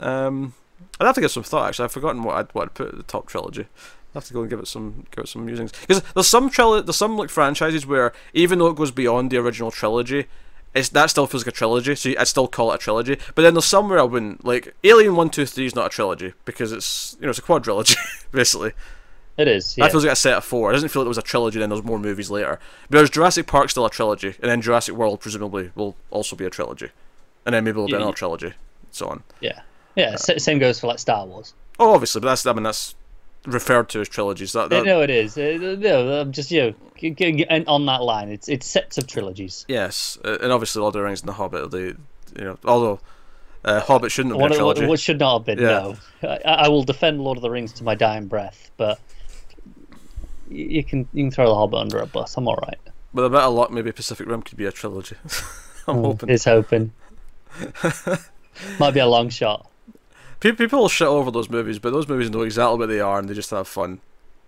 [0.00, 0.54] Um,
[1.00, 1.68] I'd have to give some thought.
[1.68, 3.62] Actually, I've forgotten what I'd, what I'd put at the top trilogy.
[3.62, 6.50] I'd have to go and give it some give it some musings because there's some
[6.50, 10.26] tril- there's some like franchises where even though it goes beyond the original trilogy,
[10.72, 11.94] it's that still feels like a trilogy.
[11.94, 13.18] So I'd still call it a trilogy.
[13.34, 16.32] But then there's somewhere I wouldn't like Alien One Two Three is not a trilogy
[16.44, 17.96] because it's you know it's a quadrilogy
[18.30, 18.72] basically.
[19.36, 19.84] It is yeah.
[19.84, 20.70] That feels like a set of four.
[20.70, 21.58] It doesn't feel like it was a trilogy.
[21.58, 22.58] Then there's more movies later.
[22.90, 26.44] But there's Jurassic Park still a trilogy, and then Jurassic World presumably will also be
[26.44, 26.90] a trilogy,
[27.46, 28.52] and then maybe there'll be Yeah, another trilogy,
[28.90, 29.22] so on.
[29.40, 29.60] yeah
[29.96, 32.94] yeah sa- same goes for like star wars Oh, obviously, but that's I mean that's
[33.46, 34.52] referred to as trilogies.
[34.52, 35.36] That, that no, it is.
[35.36, 38.28] Uh, no, I'm just you know, and on that line.
[38.28, 39.64] It's it's sets of trilogies.
[39.68, 41.70] yes, uh, and obviously Lord of the Rings and the Hobbit.
[41.72, 41.96] They, you
[42.44, 43.00] know, although
[43.64, 44.86] uh, Hobbit shouldn't have been What, a trilogy.
[44.86, 45.58] what should not have been.
[45.58, 45.94] Yeah.
[46.22, 48.98] No, I, I will defend Lord of the Rings to my dying breath, but
[50.54, 52.36] you can you can throw the Hobbit under a bus.
[52.36, 52.78] I'm all right.
[53.12, 55.16] With a bit of luck, maybe Pacific Rim could be a trilogy.
[55.86, 56.28] I'm hoping.
[56.30, 56.92] It's hoping.
[58.78, 59.70] Might be a long shot.
[60.40, 63.28] People will shit over those movies, but those movies know exactly what they are and
[63.28, 64.00] they just have fun.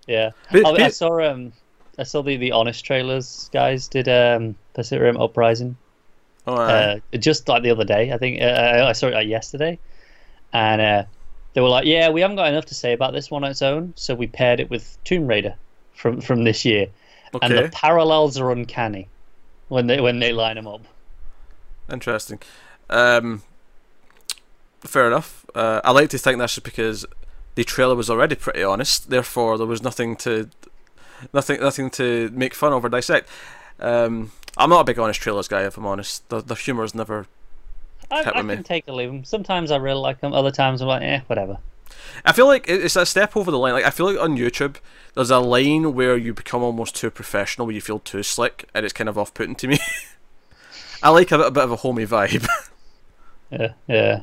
[0.07, 0.31] Yeah.
[0.51, 1.53] Pe- Oh, I pe- saw um
[1.99, 5.77] I saw the the honest trailers guys did um Pacific Rim Uprising.
[6.47, 8.13] Oh, uh, uh, just like the other day.
[8.13, 9.79] I think uh, I saw it like yesterday,
[10.53, 11.05] and uh,
[11.55, 13.63] they were like, "Yeah, we haven't got enough to say about this one on its
[13.63, 15.57] own, so we paired it with Tomb Raider
[15.97, 16.87] from from this year,
[17.43, 19.09] and the parallels are uncanny
[19.69, 20.83] when they when they line them up."
[21.91, 22.41] interesting.
[22.91, 23.43] Um,
[24.81, 25.47] fair enough.
[25.55, 27.07] Uh, I like to think that's just because
[27.55, 29.11] the trailer was already pretty honest.
[29.11, 30.51] Therefore, there was nothing to
[31.33, 33.29] nothing nothing to make fun of or dissect.
[33.81, 36.29] Um, I'm not a big honest trailers guy, if I'm honest.
[36.29, 37.27] The the humor's never.
[38.11, 38.55] I, I me.
[38.55, 39.25] can take or leave them.
[39.25, 40.33] Sometimes I really like them.
[40.33, 41.59] Other times I'm like, eh, whatever.
[42.25, 43.73] I feel like it's a step over the line.
[43.73, 44.77] Like I feel like on YouTube,
[45.15, 48.85] there's a line where you become almost too professional, where you feel too slick, and
[48.85, 49.79] it's kind of off-putting to me.
[51.03, 52.47] I like a bit, a bit of a homey vibe.
[53.51, 54.23] Yeah, yeah.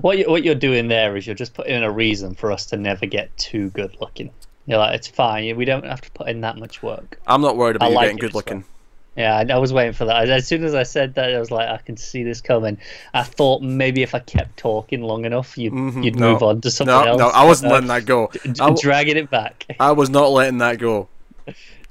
[0.00, 2.66] What you, what you're doing there is you're just putting in a reason for us
[2.66, 4.30] to never get too good looking.
[4.66, 5.56] You're like, it's fine.
[5.56, 7.20] We don't have to put in that much work.
[7.26, 8.58] I'm not worried about I you like getting good looking.
[8.58, 8.77] well.
[9.18, 9.46] Looking.
[9.48, 10.28] Yeah, I, I was waiting for that.
[10.28, 12.78] As soon as I said that, I was like, I can see this coming.
[13.14, 16.32] I thought maybe if I kept talking long enough, you'd Mhm, you'd no.
[16.32, 17.18] move on to something No, else.
[17.18, 18.28] no, I wasn't letting that go.
[18.32, 19.66] d- I, d- w- dragging it back.
[19.80, 21.08] I was not letting that go.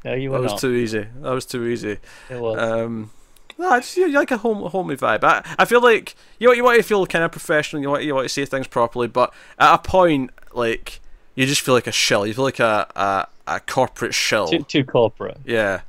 [0.06, 0.44] No, you were not.
[0.44, 1.08] That were was too easy.
[1.22, 1.98] That was too easy.
[2.30, 2.58] It was.
[2.60, 3.12] Um,
[3.58, 5.24] no, I just you like a home, homey vibe.
[5.24, 7.82] I, I feel like you you want to feel kind of professional.
[7.82, 11.00] You want you want to say things properly, but at a point, like
[11.36, 12.26] you just feel like a shell.
[12.28, 14.48] You feel like a a, a corporate shell.
[14.48, 15.40] too, too corporate.
[15.44, 15.82] Yeah.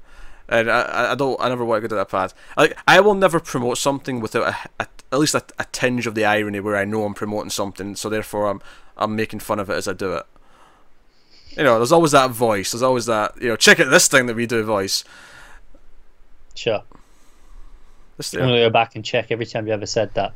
[0.48, 2.34] And I, I don't I never want to go down that path.
[2.56, 6.14] Like I will never promote something without a, a at least a, a tinge of
[6.14, 8.60] the irony where I know I'm promoting something, so therefore I'm
[8.96, 10.26] I'm making fun of it as I do it.
[11.50, 12.72] You know, there's always that voice.
[12.72, 15.04] There's always that you know, check out this thing that we do voice.
[16.54, 16.82] Sure.
[18.16, 20.34] This, I'm gonna go back and check every time you ever said that.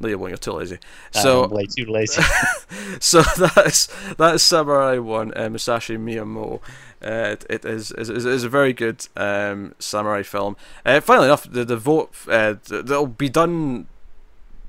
[0.00, 0.30] No, you won't.
[0.30, 0.78] You're too lazy.
[1.10, 2.22] So I'm way too lazy.
[3.00, 6.60] so that is that is Samurai One, uh, Musashi Miyamoto.
[7.02, 10.56] Uh, it, it is, is is a very good um, samurai film.
[10.84, 13.86] Uh, funnily enough, the the vote uh, that'll be done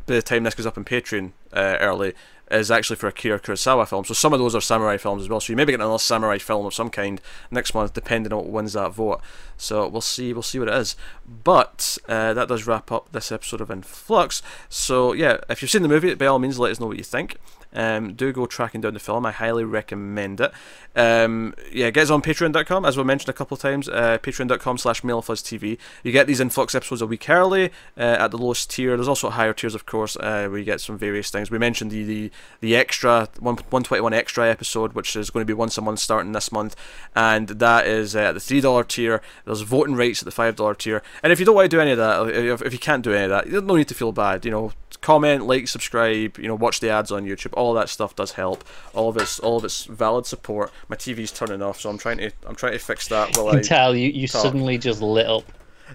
[0.10, 2.14] by the time this goes up on Patreon uh, early
[2.52, 4.06] is actually for a Akira Kurosawa film.
[4.06, 5.40] So some of those are samurai films as well.
[5.40, 7.22] So you maybe get another samurai film of some kind
[7.52, 9.22] next month, depending on what wins that vote.
[9.58, 10.34] So we'll see.
[10.34, 10.96] We'll see what it is.
[11.44, 14.42] But uh, that does wrap up this episode of In Flux.
[14.70, 17.04] So yeah, if you've seen the movie, by all means, let us know what you
[17.04, 17.38] think.
[17.72, 19.26] Um, do go tracking down the film.
[19.26, 20.52] I highly recommend it.
[20.96, 23.88] Um, yeah, get us on patreon.com, as we mentioned a couple of times.
[23.88, 25.78] Uh, patreon.com slash TV.
[26.04, 28.96] You get these Influx episodes a week early uh, at the lowest tier.
[28.96, 31.52] There's also higher tiers, of course, uh, where you get some various things.
[31.52, 35.78] We mentioned the the, the extra, 121 extra episode, which is going to be once
[35.78, 36.76] a month starting this month.
[37.16, 39.22] And that is uh, at the $3 tier.
[39.46, 41.02] There's voting rights at the $5 tier.
[41.24, 43.26] And if you don't want to do any of that, if, you can't do any
[43.26, 44.46] of that, you no need to feel bad.
[44.46, 47.54] You know, comment, like, subscribe, you know, watch the ads on YouTube.
[47.54, 48.64] All that stuff does help.
[48.94, 50.72] All of it's all of it's valid support.
[50.88, 53.52] My TV's turning off, so I'm trying to I'm trying to fix that while I
[53.52, 54.42] can I tell you, you talk.
[54.42, 55.44] suddenly just lit up.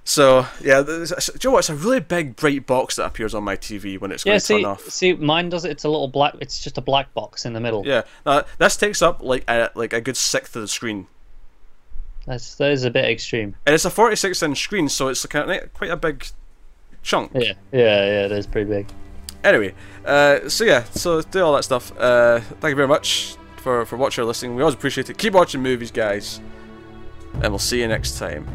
[0.02, 1.06] So yeah, do you
[1.44, 1.58] know what?
[1.60, 4.38] It's a really big bright box that appears on my TV when it's going Yeah,
[4.40, 4.80] to turn see, off.
[4.90, 5.70] see, mine does it.
[5.70, 6.34] It's a little black.
[6.40, 7.86] It's just a black box in the middle.
[7.86, 11.06] Yeah, now, this takes up like a, like a good sixth of the screen,
[12.26, 13.54] That's that is a bit extreme.
[13.66, 16.26] and it's a 46 inch screen, so it's of quite a big
[17.02, 17.30] chunk.
[17.34, 18.24] Yeah, yeah, yeah.
[18.26, 18.88] It is pretty big.
[19.44, 19.74] Anyway,
[20.04, 21.92] uh, so yeah, so do all that stuff.
[21.98, 24.56] Uh, thank you very much for for watching or listening.
[24.56, 25.18] We always appreciate it.
[25.18, 26.40] Keep watching movies, guys,
[27.34, 28.48] and we'll see you next time.